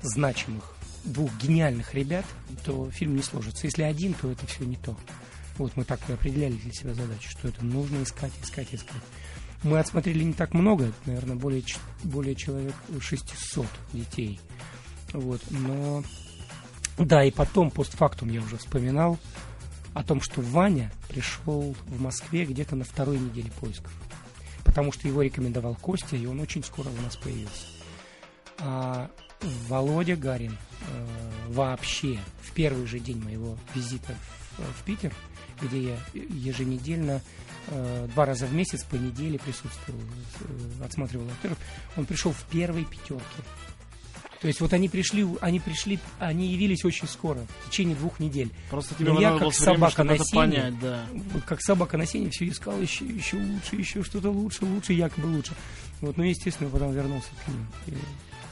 значимых, 0.00 0.74
двух 1.04 1.30
гениальных 1.38 1.94
ребят, 1.94 2.24
то 2.64 2.90
фильм 2.90 3.16
не 3.16 3.22
сложится. 3.22 3.66
Если 3.66 3.82
один, 3.82 4.14
то 4.14 4.30
это 4.30 4.46
все 4.46 4.64
не 4.64 4.76
то. 4.76 4.96
Вот 5.58 5.76
мы 5.76 5.84
так 5.84 6.00
и 6.08 6.12
определяли 6.12 6.54
для 6.54 6.72
себя 6.72 6.94
задачу, 6.94 7.28
что 7.30 7.48
это 7.48 7.64
нужно 7.64 8.02
искать, 8.02 8.32
искать, 8.42 8.68
искать. 8.72 9.02
Мы 9.64 9.78
отсмотрели 9.78 10.22
не 10.22 10.32
так 10.32 10.54
много, 10.54 10.92
наверное, 11.04 11.36
более, 11.36 11.64
более 12.04 12.36
человек 12.36 12.74
600 13.00 13.66
детей. 13.92 14.40
Вот, 15.12 15.42
но... 15.50 16.04
Да, 16.96 17.24
и 17.24 17.30
потом, 17.30 17.70
постфактум, 17.70 18.30
я 18.30 18.40
уже 18.40 18.56
вспоминал, 18.56 19.18
о 19.94 20.02
том, 20.02 20.20
что 20.20 20.40
Ваня 20.40 20.92
пришел 21.08 21.74
в 21.86 22.00
Москве 22.00 22.44
где-то 22.44 22.76
на 22.76 22.84
второй 22.84 23.18
неделе 23.18 23.50
поисков. 23.60 23.92
Потому 24.64 24.92
что 24.92 25.08
его 25.08 25.22
рекомендовал 25.22 25.74
Костя, 25.74 26.16
и 26.16 26.26
он 26.26 26.40
очень 26.40 26.62
скоро 26.62 26.88
у 26.88 27.02
нас 27.02 27.16
появился. 27.16 27.66
А 28.58 29.10
Володя 29.68 30.16
Гарин 30.16 30.56
э, 30.80 31.06
вообще 31.48 32.18
в 32.42 32.52
первый 32.52 32.86
же 32.86 32.98
день 32.98 33.22
моего 33.22 33.56
визита 33.74 34.14
в, 34.56 34.80
в 34.80 34.84
Питер, 34.84 35.12
где 35.62 35.90
я 35.90 35.98
еженедельно 36.14 37.22
э, 37.68 38.08
два 38.12 38.26
раза 38.26 38.46
в 38.46 38.52
месяц 38.52 38.84
по 38.84 38.96
неделе 38.96 39.38
присутствовал, 39.38 40.00
э, 40.40 40.84
отсматривал 40.84 41.28
актеров, 41.30 41.58
он 41.96 42.04
пришел 42.04 42.32
в 42.32 42.42
первой 42.44 42.84
пятерке 42.84 43.42
то 44.40 44.46
есть 44.46 44.60
вот 44.60 44.72
они 44.72 44.88
пришли, 44.88 45.26
они 45.40 45.58
пришли, 45.58 45.98
они 46.20 46.46
явились 46.46 46.84
очень 46.84 47.08
скоро, 47.08 47.40
в 47.64 47.70
течение 47.70 47.96
двух 47.96 48.20
недель. 48.20 48.50
Просто 48.70 48.94
тебе 48.94 49.12
Но 49.12 49.20
я 49.20 49.36
как 49.36 49.52
собака 49.52 50.02
время, 50.02 50.18
на 50.18 50.24
сене, 50.24 50.36
понять, 50.36 50.80
да. 50.80 51.06
как 51.44 51.60
собака 51.60 51.96
на 51.96 52.06
сене 52.06 52.30
все 52.30 52.46
искал 52.48 52.80
еще, 52.80 53.04
еще 53.04 53.36
лучше, 53.36 53.76
еще 53.76 54.02
что-то 54.04 54.30
лучше, 54.30 54.64
лучше, 54.64 54.92
якобы 54.92 55.26
лучше. 55.26 55.54
Вот, 56.00 56.16
ну 56.16 56.22
естественно, 56.22 56.70
потом 56.70 56.92
вернулся 56.92 57.28
к 57.44 57.48
ним. 57.48 57.98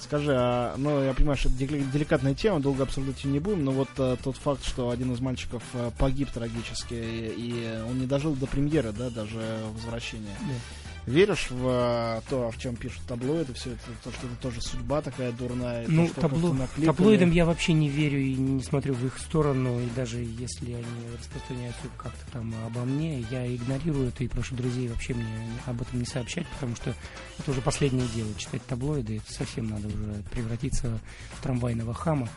Скажи, 0.00 0.34
а, 0.36 0.74
ну, 0.76 1.02
я 1.02 1.14
понимаю, 1.14 1.36
что 1.36 1.48
это 1.48 1.58
деликатная 1.58 2.34
тема, 2.34 2.60
долго 2.60 2.82
обсуждать 2.82 3.24
ее 3.24 3.32
не 3.32 3.40
будем, 3.40 3.64
но 3.64 3.72
вот 3.72 3.88
а, 3.98 4.16
тот 4.22 4.36
факт, 4.36 4.64
что 4.64 4.90
один 4.90 5.12
из 5.12 5.20
мальчиков 5.20 5.62
а, 5.72 5.90
погиб 5.92 6.30
трагически, 6.30 6.94
и, 6.94 7.32
и 7.36 7.82
он 7.88 7.98
не 8.00 8.06
дожил 8.06 8.34
до 8.34 8.46
премьеры, 8.46 8.92
да, 8.92 9.10
даже 9.10 9.38
возвращения. 9.72 10.36
Да 10.40 10.85
веришь 11.06 11.50
в 11.50 11.66
э, 11.68 12.20
то, 12.28 12.50
в 12.50 12.58
чем 12.58 12.76
пишут 12.76 13.00
таблоиды, 13.06 13.54
все 13.54 13.70
это, 13.70 13.82
то, 14.02 14.10
что 14.10 14.26
это 14.26 14.36
тоже 14.42 14.60
судьба 14.60 15.00
такая 15.00 15.32
дурная? 15.32 15.84
Ну, 15.86 16.08
то, 16.08 16.22
табло... 16.22 16.54
таблоидам 16.84 17.30
я 17.30 17.46
вообще 17.46 17.72
не 17.72 17.88
верю 17.88 18.20
и 18.20 18.34
не 18.34 18.62
смотрю 18.62 18.94
в 18.94 19.06
их 19.06 19.18
сторону, 19.18 19.80
и 19.80 19.86
даже 19.94 20.18
если 20.18 20.72
они 20.72 21.16
распространяются 21.18 21.82
как-то 21.96 22.32
там 22.32 22.52
обо 22.66 22.84
мне, 22.84 23.20
я 23.30 23.46
игнорирую 23.54 24.08
это 24.08 24.24
и 24.24 24.28
прошу 24.28 24.56
друзей 24.56 24.88
вообще 24.88 25.14
мне 25.14 25.26
об 25.66 25.80
этом 25.80 26.00
не 26.00 26.06
сообщать, 26.06 26.46
потому 26.48 26.74
что 26.74 26.92
это 27.38 27.50
уже 27.50 27.60
последнее 27.60 28.06
дело, 28.14 28.28
читать 28.36 28.64
таблоиды, 28.66 29.18
это 29.18 29.32
совсем 29.32 29.68
надо 29.68 29.86
уже 29.86 30.22
превратиться 30.32 30.98
в 31.38 31.42
трамвайного 31.42 31.94
хама, 31.94 32.28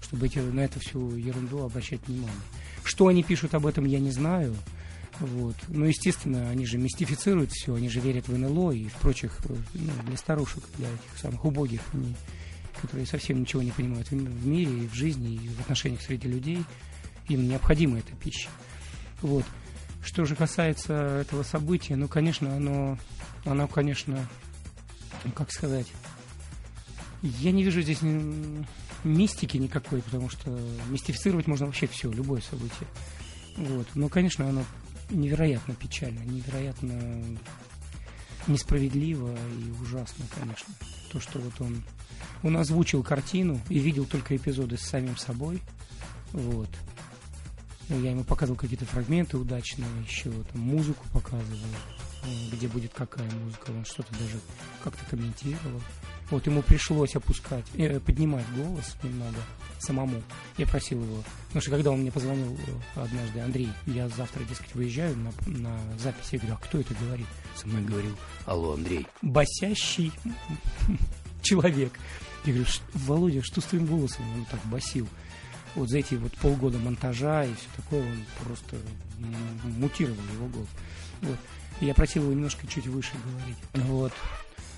чтобы 0.00 0.26
эти, 0.26 0.38
на 0.38 0.60
эту 0.60 0.78
всю 0.80 1.16
ерунду 1.16 1.64
обращать 1.64 2.00
внимание. 2.06 2.32
Что 2.84 3.08
они 3.08 3.22
пишут 3.22 3.54
об 3.54 3.66
этом, 3.66 3.84
я 3.84 3.98
не 3.98 4.10
знаю. 4.10 4.54
Вот. 5.20 5.56
Ну, 5.68 5.84
естественно, 5.84 6.50
они 6.50 6.66
же 6.66 6.78
мистифицируют 6.78 7.50
все, 7.52 7.74
они 7.74 7.88
же 7.88 8.00
верят 8.00 8.28
в 8.28 8.36
НЛО 8.36 8.72
и 8.72 8.88
в 8.88 8.94
прочих, 8.94 9.38
ну, 9.74 9.92
для 10.06 10.16
старушек, 10.16 10.64
для 10.76 10.88
этих 10.88 11.18
самых 11.18 11.44
убогих, 11.44 11.82
не, 11.92 12.14
которые 12.80 13.06
совсем 13.06 13.40
ничего 13.40 13.62
не 13.62 13.70
понимают 13.70 14.10
в 14.10 14.46
мире, 14.46 14.84
и 14.84 14.88
в 14.88 14.94
жизни, 14.94 15.34
и 15.34 15.48
в 15.48 15.60
отношениях 15.60 16.02
среди 16.02 16.28
людей. 16.28 16.64
Им 17.28 17.48
необходима 17.48 17.98
эта 17.98 18.14
пища. 18.16 18.48
Вот. 19.20 19.44
Что 20.04 20.24
же 20.24 20.34
касается 20.34 20.94
этого 21.20 21.44
события, 21.44 21.94
ну, 21.94 22.08
конечно, 22.08 22.56
оно, 22.56 22.98
оно, 23.44 23.68
конечно, 23.68 24.28
как 25.36 25.52
сказать, 25.52 25.86
я 27.22 27.52
не 27.52 27.62
вижу 27.62 27.82
здесь 27.82 28.00
мистики 29.04 29.56
никакой, 29.56 30.02
потому 30.02 30.28
что 30.28 30.50
мистифицировать 30.88 31.46
можно 31.46 31.66
вообще 31.66 31.86
все, 31.86 32.10
любое 32.10 32.40
событие. 32.40 32.88
Вот. 33.56 33.86
Но, 33.94 34.08
конечно, 34.08 34.48
оно 34.48 34.64
невероятно 35.12 35.74
печально, 35.74 36.20
невероятно 36.20 37.38
несправедливо 38.46 39.36
и 39.58 39.70
ужасно, 39.82 40.24
конечно. 40.34 40.74
То, 41.12 41.20
что 41.20 41.38
вот 41.38 41.60
он, 41.60 41.82
он 42.42 42.56
озвучил 42.56 43.02
картину 43.02 43.60
и 43.68 43.78
видел 43.78 44.04
только 44.04 44.36
эпизоды 44.36 44.76
с 44.76 44.82
самим 44.82 45.16
собой. 45.16 45.62
Вот. 46.32 46.68
Ну, 47.88 48.02
я 48.02 48.10
ему 48.10 48.24
показывал 48.24 48.58
какие-то 48.58 48.86
фрагменты 48.86 49.36
удачные, 49.36 49.88
еще 50.08 50.30
там 50.30 50.62
музыку 50.62 51.04
показывал, 51.12 51.58
где 52.52 52.68
будет 52.68 52.92
какая 52.94 53.30
музыка, 53.30 53.70
он 53.70 53.84
что-то 53.84 54.12
даже 54.12 54.40
как-то 54.82 55.04
комментировал. 55.10 55.82
Вот 56.32 56.46
ему 56.46 56.62
пришлось 56.62 57.14
опускать, 57.14 57.66
э, 57.74 58.00
поднимать 58.00 58.46
голос 58.56 58.96
немного 59.02 59.36
самому. 59.78 60.22
Я 60.56 60.66
просил 60.66 61.04
его. 61.04 61.22
Потому 61.48 61.60
что 61.60 61.70
когда 61.70 61.90
он 61.90 62.00
мне 62.00 62.10
позвонил 62.10 62.56
э, 62.56 63.00
однажды, 63.02 63.40
Андрей, 63.40 63.68
я 63.84 64.08
завтра, 64.08 64.42
дескать, 64.44 64.74
выезжаю 64.74 65.14
на, 65.14 65.30
на 65.46 65.78
запись, 65.98 66.28
я 66.32 66.38
говорю, 66.38 66.54
а 66.54 66.64
кто 66.64 66.80
это 66.80 66.94
говорит? 66.94 67.26
Со 67.54 67.68
мной 67.68 67.82
говорил, 67.82 68.16
алло, 68.46 68.72
Андрей. 68.72 69.06
Басящий 69.20 70.10
человек. 71.42 71.92
Я 72.46 72.54
говорю, 72.54 72.68
Володя, 72.94 73.42
что 73.42 73.60
с 73.60 73.64
твоим 73.64 73.84
голосом? 73.84 74.24
Он 74.34 74.46
так 74.46 74.64
басил. 74.64 75.06
Вот 75.74 75.90
за 75.90 75.98
эти 75.98 76.14
вот 76.14 76.32
полгода 76.38 76.78
монтажа 76.78 77.44
и 77.44 77.52
все 77.52 77.68
такое, 77.76 78.00
он 78.00 78.24
просто 78.42 78.76
мутировал 79.64 80.16
его 80.32 80.46
голос. 80.46 80.68
Вот. 81.20 81.38
Я 81.82 81.92
просил 81.92 82.22
его 82.22 82.32
немножко 82.32 82.66
чуть 82.66 82.86
выше 82.86 83.12
говорить. 83.22 83.86
Вот. 83.90 84.14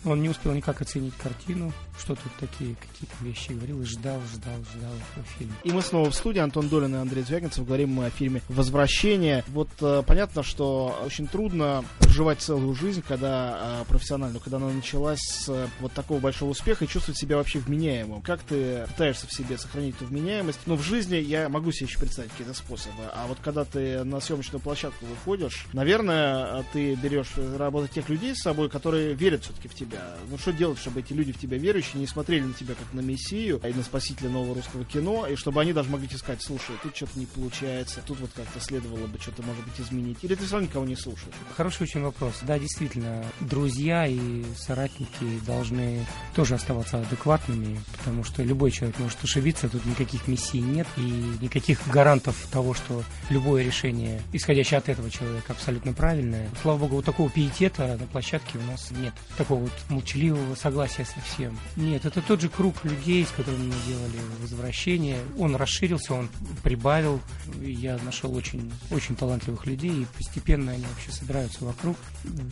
Он 0.04 0.20
не 0.20 0.28
успел 0.28 0.52
никак 0.52 0.80
оценить 0.82 1.14
картину, 1.16 1.72
что 1.98 2.14
тут 2.14 2.32
такие 2.38 2.76
какие-то 2.76 3.14
вещи 3.22 3.52
говорил, 3.52 3.80
и 3.82 3.84
ждал, 3.84 4.20
ждал, 4.32 4.56
ждал 4.74 4.92
этого 4.92 5.26
фильма. 5.38 5.54
И 5.64 5.72
мы 5.72 5.80
снова 5.80 6.10
в 6.10 6.14
студии, 6.14 6.40
Антон 6.40 6.68
Долин 6.68 6.94
и 6.94 6.98
Андрей 6.98 7.22
Звягинцев, 7.22 7.64
говорим 7.64 7.90
мы 7.90 8.06
о 8.06 8.10
фильме 8.10 8.42
«Возвращение». 8.48 9.44
Вот 9.48 9.70
э, 9.80 10.02
понятно, 10.06 10.42
что 10.42 11.00
очень 11.04 11.26
трудно 11.26 11.84
проживать 12.00 12.40
целую 12.40 12.74
жизнь, 12.74 13.02
когда 13.06 13.82
э, 13.82 13.84
профессиональную, 13.88 14.40
когда 14.40 14.58
она 14.58 14.68
началась 14.68 15.20
с 15.20 15.48
э, 15.48 15.68
вот 15.80 15.92
такого 15.92 16.18
большого 16.18 16.50
успеха 16.50 16.84
и 16.84 16.88
чувствовать 16.88 17.18
себя 17.18 17.36
вообще 17.36 17.58
вменяемым. 17.58 18.20
Как 18.20 18.42
ты 18.42 18.84
пытаешься 18.88 19.26
в 19.26 19.32
себе 19.32 19.56
сохранить 19.56 19.96
эту 19.96 20.06
вменяемость? 20.06 20.60
Но 20.66 20.76
в 20.76 20.82
жизни 20.82 21.16
я 21.16 21.48
могу 21.48 21.72
себе 21.72 21.86
еще 21.86 21.98
представить 21.98 22.30
какие-то 22.32 22.54
способы. 22.54 23.04
А 23.14 23.26
вот 23.26 23.38
когда 23.42 23.64
ты 23.64 24.04
на 24.04 24.20
съемочную 24.20 24.60
площадку 24.60 25.06
выходишь, 25.06 25.66
наверное, 25.72 26.64
ты 26.72 26.94
берешь 26.94 27.32
работать 27.56 27.92
тех 27.92 28.08
людей 28.08 28.34
с 28.34 28.42
собой, 28.42 28.68
которые 28.68 29.14
верят 29.14 29.44
все-таки 29.44 29.68
в 29.68 29.74
тебя 29.74 29.93
тебя. 29.94 30.16
Ну 30.30 30.38
что 30.38 30.52
делать, 30.52 30.78
чтобы 30.78 31.00
эти 31.00 31.12
люди 31.12 31.32
в 31.32 31.38
тебя 31.38 31.58
верующие 31.58 32.00
не 32.00 32.06
смотрели 32.06 32.42
на 32.42 32.54
тебя 32.54 32.74
как 32.74 32.92
на 32.92 33.00
мессию 33.00 33.60
и 33.64 33.72
на 33.72 33.82
спасителя 33.82 34.30
нового 34.30 34.54
русского 34.54 34.84
кино, 34.84 35.26
и 35.26 35.36
чтобы 35.36 35.60
они 35.60 35.72
даже 35.72 35.90
могли 35.90 36.08
тебе 36.08 36.18
сказать, 36.18 36.42
слушай, 36.42 36.76
тут 36.82 36.96
что-то 36.96 37.18
не 37.18 37.26
получается, 37.26 38.00
тут 38.06 38.20
вот 38.20 38.30
как-то 38.34 38.60
следовало 38.60 39.06
бы 39.06 39.18
что-то, 39.20 39.42
может 39.42 39.64
быть, 39.64 39.78
изменить. 39.78 40.18
Или 40.22 40.34
ты 40.34 40.44
равно 40.44 40.60
никого 40.60 40.84
не 40.84 40.96
слушаешь? 40.96 41.34
Хороший 41.56 41.84
очень 41.84 42.02
вопрос. 42.02 42.40
Да, 42.42 42.58
действительно, 42.58 43.24
друзья 43.40 44.06
и 44.06 44.44
соратники 44.56 45.40
должны 45.46 46.06
тоже 46.34 46.54
оставаться 46.54 46.98
адекватными, 46.98 47.80
потому 47.98 48.24
что 48.24 48.42
любой 48.42 48.70
человек 48.70 48.98
может 48.98 49.22
ошибиться, 49.22 49.68
тут 49.68 49.84
никаких 49.84 50.26
мессий 50.26 50.60
нет, 50.60 50.86
и 50.96 51.00
никаких 51.40 51.86
гарантов 51.88 52.48
того, 52.50 52.74
что 52.74 53.02
любое 53.30 53.64
решение, 53.64 54.22
исходящее 54.32 54.78
от 54.78 54.88
этого 54.88 55.10
человека, 55.10 55.52
абсолютно 55.52 55.92
правильное. 55.92 56.48
Слава 56.62 56.78
богу, 56.78 56.96
вот 56.96 57.04
такого 57.04 57.30
пиетета 57.30 57.96
на 57.98 58.06
площадке 58.06 58.58
у 58.58 58.70
нас 58.70 58.90
нет. 58.90 59.14
Такого 59.36 59.60
вот 59.60 59.72
молчаливого 59.88 60.54
согласия 60.54 61.04
со 61.04 61.20
всем. 61.20 61.58
Нет, 61.76 62.04
это 62.04 62.22
тот 62.22 62.40
же 62.40 62.48
круг 62.48 62.84
людей, 62.84 63.24
с 63.24 63.30
которыми 63.30 63.66
мы 63.66 63.74
делали 63.86 64.18
возвращение. 64.40 65.18
Он 65.38 65.56
расширился, 65.56 66.14
он 66.14 66.28
прибавил. 66.62 67.20
Я 67.60 67.98
нашел 67.98 68.34
очень, 68.34 68.72
очень 68.90 69.16
талантливых 69.16 69.66
людей, 69.66 70.02
и 70.02 70.06
постепенно 70.16 70.72
они 70.72 70.84
вообще 70.84 71.12
собираются 71.12 71.64
вокруг. 71.64 71.96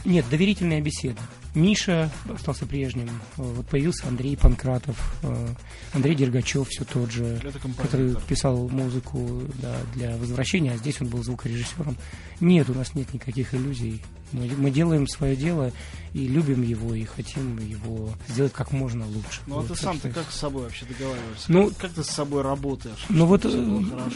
Нет, 0.05 0.25
доверительная 0.31 0.81
беседа. 0.81 1.21
Миша 1.55 2.11
остался 2.33 2.67
прежним. 2.67 3.11
Вот 3.37 3.67
появился 3.67 4.09
Андрей 4.09 4.37
Панкратов, 4.37 5.17
э, 5.23 5.49
Андрей 5.93 6.15
Дергачев 6.15 6.69
все 6.69 6.85
тот 6.85 7.11
же, 7.11 7.41
который 7.77 8.17
писал 8.27 8.69
музыку 8.69 9.43
да, 9.61 9.77
для 9.95 10.17
возвращения, 10.17 10.73
а 10.73 10.77
здесь 10.77 11.01
он 11.01 11.09
был 11.09 11.23
звукорежиссером. 11.23 11.97
Нет, 12.41 12.71
у 12.71 12.75
нас 12.75 12.95
нет 12.95 13.13
никаких 13.13 13.55
иллюзий. 13.55 14.03
Мы, 14.33 14.51
мы 14.57 14.71
делаем 14.71 15.07
свое 15.07 15.37
дело 15.37 15.73
и 16.15 16.27
любим 16.27 16.63
его, 16.63 16.95
и 16.95 17.05
хотим 17.05 17.59
его 17.59 18.11
сделать 18.29 18.53
как 18.53 18.73
можно 18.73 19.07
лучше. 19.07 19.41
Ну, 19.47 19.57
вот, 19.57 19.67
а 19.67 19.75
ты 19.75 19.81
сам-то 19.81 20.11
как 20.11 20.31
с 20.31 20.37
собой 20.37 20.65
вообще 20.65 20.87
договариваешься? 20.87 21.53
Ну, 21.53 21.69
как, 21.69 21.77
как 21.79 21.91
ты 21.93 22.05
с 22.05 22.09
собой 22.09 22.43
работаешь? 22.43 23.05
Ну, 23.09 23.27
вот 23.27 23.45
э, 23.45 23.49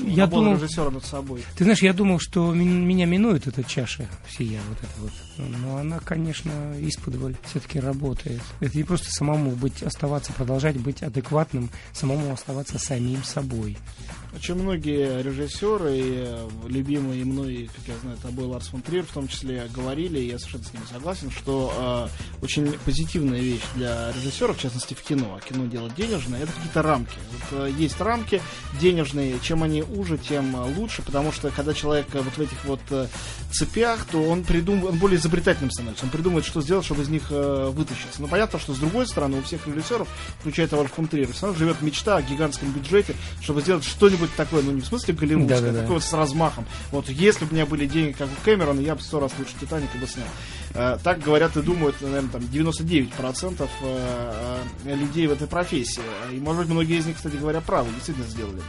я 0.07 0.25
Работа 0.25 0.43
думал... 0.43 0.55
режиссера 0.57 0.91
над 0.91 1.05
собой. 1.05 1.43
Ты 1.57 1.65
знаешь, 1.65 1.83
я 1.83 1.93
думал, 1.93 2.19
что 2.19 2.53
меня 2.53 3.07
минует 3.07 3.47
эта 3.47 3.63
чаша 3.63 4.09
сия, 4.29 4.61
вот 4.69 4.79
эта 4.79 5.01
вот. 5.01 5.13
Но 5.61 5.77
она, 5.77 5.99
конечно, 6.01 6.53
исподволь 7.27 7.37
все-таки 7.45 7.81
работает. 7.81 8.41
Это 8.61 8.77
не 8.77 8.85
просто 8.85 9.11
самому 9.11 9.51
быть, 9.53 9.83
оставаться, 9.83 10.33
продолжать 10.33 10.77
быть 10.77 11.03
адекватным, 11.03 11.71
самому 11.93 12.33
оставаться 12.33 12.79
самим 12.79 13.23
собой. 13.25 13.77
Очень 14.37 14.57
многие 14.57 15.23
режиссеры, 15.23 15.99
э, 15.99 16.49
любимые 16.69 17.25
мной, 17.25 17.71
как 17.75 17.95
я 17.95 17.99
знаю, 18.03 18.19
тобой 18.19 18.45
Ларс 18.45 18.67
фон 18.67 18.83
Триер 18.83 19.05
в 19.05 19.13
том 19.13 19.29
числе, 19.29 19.67
говорили, 19.75 20.19
и 20.19 20.27
я 20.27 20.39
совершенно 20.39 20.65
с 20.65 20.73
ними 20.75 20.83
согласен, 20.93 21.31
что 21.31 22.11
э, 22.13 22.45
очень 22.45 22.71
позитивная 22.85 23.41
вещь 23.41 23.63
для 23.75 24.13
режиссера, 24.13 24.53
в 24.53 24.59
частности 24.59 24.93
в 24.93 25.01
кино, 25.03 25.39
а 25.39 25.41
кино 25.41 25.65
дело 25.67 25.89
денежное, 25.89 26.43
это 26.43 26.53
какие-то 26.53 26.83
рамки. 26.83 27.17
Вот, 27.33 27.61
э, 27.67 27.73
есть 27.79 27.99
рамки 27.99 28.43
денежные, 28.79 29.41
чем 29.41 29.63
они 29.63 29.83
уже, 29.83 30.19
тем 30.19 30.55
э, 30.55 30.75
лучше, 30.77 31.01
потому 31.01 31.33
что 31.33 31.51
когда 31.51 31.73
человек 31.73 32.07
э, 32.13 32.21
вот 32.21 32.35
в 32.35 32.41
этих 32.41 32.63
вот 32.67 32.81
э, 32.91 33.07
цепях, 33.51 34.05
то 34.05 34.23
он 34.23 34.45
придумывает, 34.45 34.93
он 34.93 34.99
более 34.99 35.19
изобретательным 35.19 35.71
становится, 35.71 36.05
он 36.05 36.11
придумывает, 36.11 36.45
что 36.45 36.61
сделать, 36.61 36.85
чтобы 36.85 37.03
из 37.03 37.09
них 37.09 37.29
э, 37.31 37.71
вытащиться. 37.73 38.21
Но 38.21 38.29
понятно, 38.29 38.59
что 38.59 38.75
с 38.75 38.79
другой 38.79 39.07
стороны 39.07 39.39
у 39.39 39.43
всех 39.43 39.67
режиссеров, 39.67 40.09
включая 40.41 40.69
того 40.69 40.83
же 40.83 40.91
фон 40.91 41.09
Триера, 41.09 41.33
все 41.33 41.47
равно 41.47 41.59
живет 41.59 41.81
мечта 41.81 42.17
о 42.17 42.23
гигантском 42.23 42.71
бюджете, 42.71 43.15
чтобы 43.41 43.63
сделать 43.63 43.85
что-нибудь 43.85 44.26
такое, 44.37 44.63
ну 44.63 44.73
не 44.73 44.81
в 44.81 44.87
смысле 44.87 45.15
голливудское, 45.15 45.61
Да-да-да. 45.61 45.79
а 45.79 45.83
такое 45.83 45.95
вот 45.97 46.05
с 46.05 46.13
размахом. 46.13 46.67
Вот 46.91 47.09
если 47.09 47.45
бы 47.45 47.53
у 47.53 47.55
меня 47.55 47.67
были 47.67 47.87
деньги, 47.87 48.13
как 48.13 48.29
у 48.29 48.45
Кэмерона, 48.45 48.81
я 48.81 48.95
бы 48.95 49.03
сто 49.03 49.21
раз 49.21 49.33
лучше 49.39 49.55
Титаника 49.61 49.99
бы 49.99 50.07
снял. 50.07 50.27
Э, 50.75 50.99
так 51.03 51.21
говорят 51.21 51.57
и 51.57 51.63
думают, 51.63 52.01
наверное, 52.01 52.31
там 52.31 52.43
99% 52.43 53.69
э, 53.83 54.59
э, 54.85 54.95
людей 54.95 55.27
в 55.27 55.33
этой 55.33 55.47
профессии. 55.47 56.03
И, 56.33 56.37
может 56.37 56.63
быть, 56.63 56.71
многие 56.71 56.99
из 56.99 57.07
них, 57.07 57.17
кстати 57.17 57.37
говоря, 57.37 57.61
правы, 57.61 57.91
действительно 57.95 58.27
сделали 58.27 58.57
бы. 58.57 58.63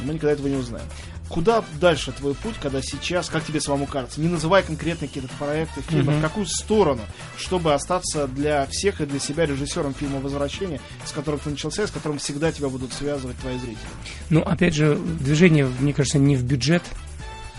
Но 0.00 0.06
мы 0.06 0.14
никогда 0.14 0.32
этого 0.32 0.46
не 0.48 0.56
узнаем. 0.56 0.86
Куда 1.28 1.64
дальше 1.80 2.12
твой 2.12 2.34
путь, 2.34 2.56
когда 2.60 2.82
сейчас, 2.82 3.30
как 3.30 3.44
тебе 3.44 3.60
самому 3.60 3.86
кажется, 3.86 4.20
не 4.20 4.28
называй 4.28 4.62
конкретно 4.62 5.06
какие-то 5.06 5.30
проекты, 5.38 5.80
фильмы, 5.80 6.12
Мгм. 6.12 6.18
в 6.18 6.22
какую 6.22 6.46
сторону, 6.46 7.00
чтобы 7.38 7.72
остаться 7.72 8.26
для 8.26 8.66
всех 8.66 9.00
и 9.00 9.06
для 9.06 9.18
себя 9.18 9.46
режиссером 9.46 9.94
фильма 9.94 10.20
«Возвращение», 10.20 10.80
с 11.06 11.12
которым 11.12 11.40
ты 11.40 11.50
начался, 11.50 11.84
и 11.84 11.86
с 11.86 11.90
которым 11.90 12.18
всегда 12.18 12.52
тебя 12.52 12.68
будут 12.68 12.92
связывать 12.92 13.38
твои 13.38 13.56
зрители? 13.58 13.78
Ну, 14.28 14.42
опять 14.42 14.74
же, 14.74 14.96
движение, 14.96 15.66
мне 15.80 15.94
кажется, 15.94 16.18
не 16.18 16.36
в 16.36 16.44
бюджет, 16.44 16.82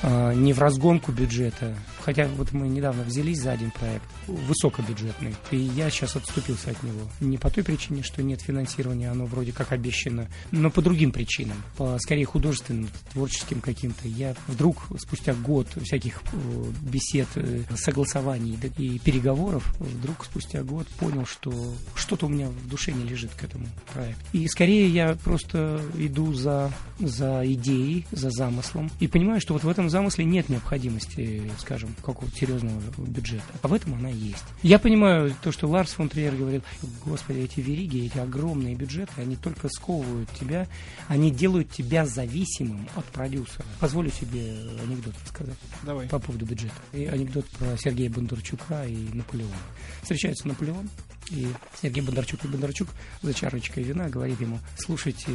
а, 0.04 0.34
не 0.34 0.54
в 0.54 0.60
разгонку 0.60 1.12
бюджета. 1.12 1.76
Хотя 2.04 2.28
вот 2.28 2.52
мы 2.52 2.68
недавно 2.68 3.04
взялись 3.04 3.40
за 3.40 3.54
один 3.54 3.72
проект, 3.72 4.04
высокобюджетный, 4.28 5.36
и 5.52 5.58
я 5.58 5.90
сейчас 5.90 6.18
отступился 6.18 6.72
от 6.72 6.84
него. 6.84 7.08
Не 7.22 7.38
по 7.38 7.50
той 7.50 7.64
причине, 7.64 8.04
что 8.04 8.22
нет 8.22 8.42
финансирования, 8.42 9.10
оно 9.10 9.26
вроде 9.26 9.54
как 9.54 9.72
обещано, 9.72 10.28
но 10.52 10.70
по 10.70 10.82
другим 10.82 11.14
причинам, 11.14 11.56
по 11.78 11.98
скорее 12.00 12.26
художественным, 12.26 12.90
творческим 13.14 13.62
каким-то. 13.62 14.08
Я 14.10 14.36
вдруг 14.48 14.86
спустя 15.00 15.34
год 15.34 15.68
всяких 15.82 16.22
э, 16.34 16.72
бесед, 16.82 17.30
э, 17.36 17.62
согласований 17.76 18.60
и 18.78 19.00
переговоров, 19.00 19.74
вдруг 19.80 20.26
спустя 20.26 20.62
год 20.62 20.88
понял, 21.00 21.26
что 21.26 21.54
что-то 21.96 22.26
у 22.26 22.30
меня 22.30 22.50
в 22.50 22.68
душе 22.68 22.92
не 22.92 23.06
лежит 23.06 23.32
к 23.34 23.44
этому 23.46 23.68
проекту. 23.94 24.22
И 24.34 24.46
скорее 24.50 24.90
я 24.90 25.16
просто 25.24 25.82
иду 25.98 26.34
за, 26.34 26.70
за 27.00 27.44
идеей, 27.46 28.06
за 28.12 28.30
замыслом, 28.30 28.92
и 29.00 29.08
понимаю, 29.08 29.40
что 29.40 29.54
вот 29.54 29.64
в 29.64 29.70
этом 29.70 29.90
замысле 29.90 30.26
нет 30.26 30.50
необходимости, 30.50 31.44
скажем, 31.60 31.93
какого-то 32.02 32.36
серьезного 32.36 32.80
бюджета. 32.98 33.44
А 33.62 33.68
в 33.68 33.74
этом 33.74 33.94
она 33.96 34.10
есть. 34.10 34.44
Я 34.62 34.80
понимаю 34.80 35.36
то, 35.42 35.52
что 35.52 35.68
Ларс 35.68 35.92
фон 35.92 36.10
Триер 36.10 36.36
говорил, 36.36 36.62
господи, 37.06 37.40
эти 37.40 37.60
вериги, 37.60 38.06
эти 38.06 38.18
огромные 38.18 38.76
бюджеты, 38.76 39.12
они 39.18 39.36
только 39.36 39.70
сковывают 39.70 40.30
тебя, 40.32 40.68
они 41.08 41.32
делают 41.32 41.70
тебя 41.72 42.06
зависимым 42.06 42.88
от 42.96 43.06
продюсера. 43.06 43.66
Позволю 43.80 44.12
себе 44.12 44.56
анекдот 44.82 45.14
рассказать 45.24 45.58
Давай. 45.84 46.08
по 46.08 46.20
поводу 46.20 46.46
бюджета. 46.46 46.76
И 46.94 47.06
анекдот 47.06 47.46
про 47.52 47.78
Сергея 47.78 48.10
Бондарчука 48.10 48.86
и 48.86 48.96
Наполеона. 49.14 49.54
Встречается 50.02 50.48
Наполеон, 50.48 50.90
и 51.32 51.48
Сергей 51.82 52.02
Бондарчук 52.02 52.44
и 52.46 52.48
Бондарчук 52.48 52.90
за 53.22 53.34
чарочкой 53.34 53.84
вина 53.84 54.10
говорит 54.10 54.40
ему, 54.42 54.60
слушайте, 54.78 55.32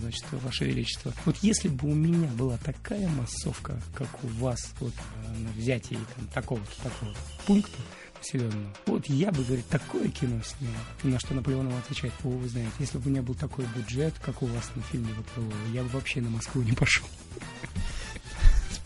значит, 0.00 0.24
Ваше 0.32 0.64
Величество, 0.64 1.12
вот 1.24 1.36
если 1.42 1.68
бы 1.68 1.88
у 1.88 1.94
меня 1.94 2.28
была 2.28 2.56
такая 2.58 3.08
массовка, 3.08 3.80
как 3.94 4.08
у 4.24 4.28
вас, 4.28 4.72
вот 4.80 4.94
на 5.38 5.50
взятии 5.52 5.98
там, 6.16 6.26
такого-то, 6.28 6.82
такого-то 6.82 7.18
пункта, 7.46 7.78
населенного. 8.18 8.74
Вот 8.86 9.06
я 9.06 9.30
бы, 9.30 9.44
говорит, 9.44 9.66
такое 9.68 10.08
кино 10.08 10.40
снял. 10.42 10.72
На 11.02 11.18
что 11.18 11.34
Наполеон 11.34 11.68
ему 11.68 11.78
отвечает, 11.78 12.12
о, 12.24 12.28
вы 12.28 12.48
знаете, 12.48 12.72
если 12.78 12.98
бы 12.98 13.08
у 13.08 13.10
меня 13.10 13.22
был 13.22 13.34
такой 13.34 13.66
бюджет, 13.76 14.14
как 14.24 14.42
у 14.42 14.46
вас 14.46 14.70
на 14.74 14.82
фильме 14.82 15.12
вот, 15.14 15.26
я 15.72 15.82
бы 15.82 15.88
вообще 15.90 16.20
на 16.20 16.30
Москву 16.30 16.62
не 16.62 16.72
пошел. 16.72 17.06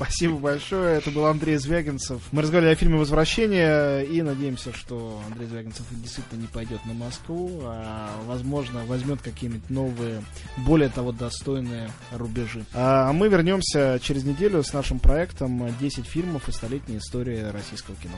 Спасибо 0.00 0.36
большое. 0.38 0.96
Это 0.98 1.10
был 1.10 1.26
Андрей 1.26 1.56
Звягинцев. 1.56 2.22
Мы 2.32 2.42
разговаривали 2.42 2.74
о 2.74 2.76
фильме 2.76 2.96
«Возвращение» 2.96 4.06
и 4.06 4.22
надеемся, 4.22 4.72
что 4.74 5.20
Андрей 5.26 5.46
Звягинцев 5.46 5.84
действительно 5.90 6.40
не 6.40 6.46
пойдет 6.46 6.84
на 6.86 6.94
Москву, 6.94 7.60
а, 7.64 8.10
возможно, 8.26 8.84
возьмет 8.86 9.20
какие-нибудь 9.20 9.68
новые, 9.68 10.22
более 10.56 10.88
того, 10.88 11.12
достойные 11.12 11.90
рубежи. 12.12 12.64
А 12.72 13.12
мы 13.12 13.28
вернемся 13.28 14.00
через 14.02 14.24
неделю 14.24 14.62
с 14.62 14.72
нашим 14.72 14.98
проектом 14.98 15.66
«10 15.66 16.04
фильмов 16.04 16.48
и 16.48 16.52
столетняя 16.52 16.98
история 16.98 17.50
российского 17.50 17.96
кино». 17.96 18.14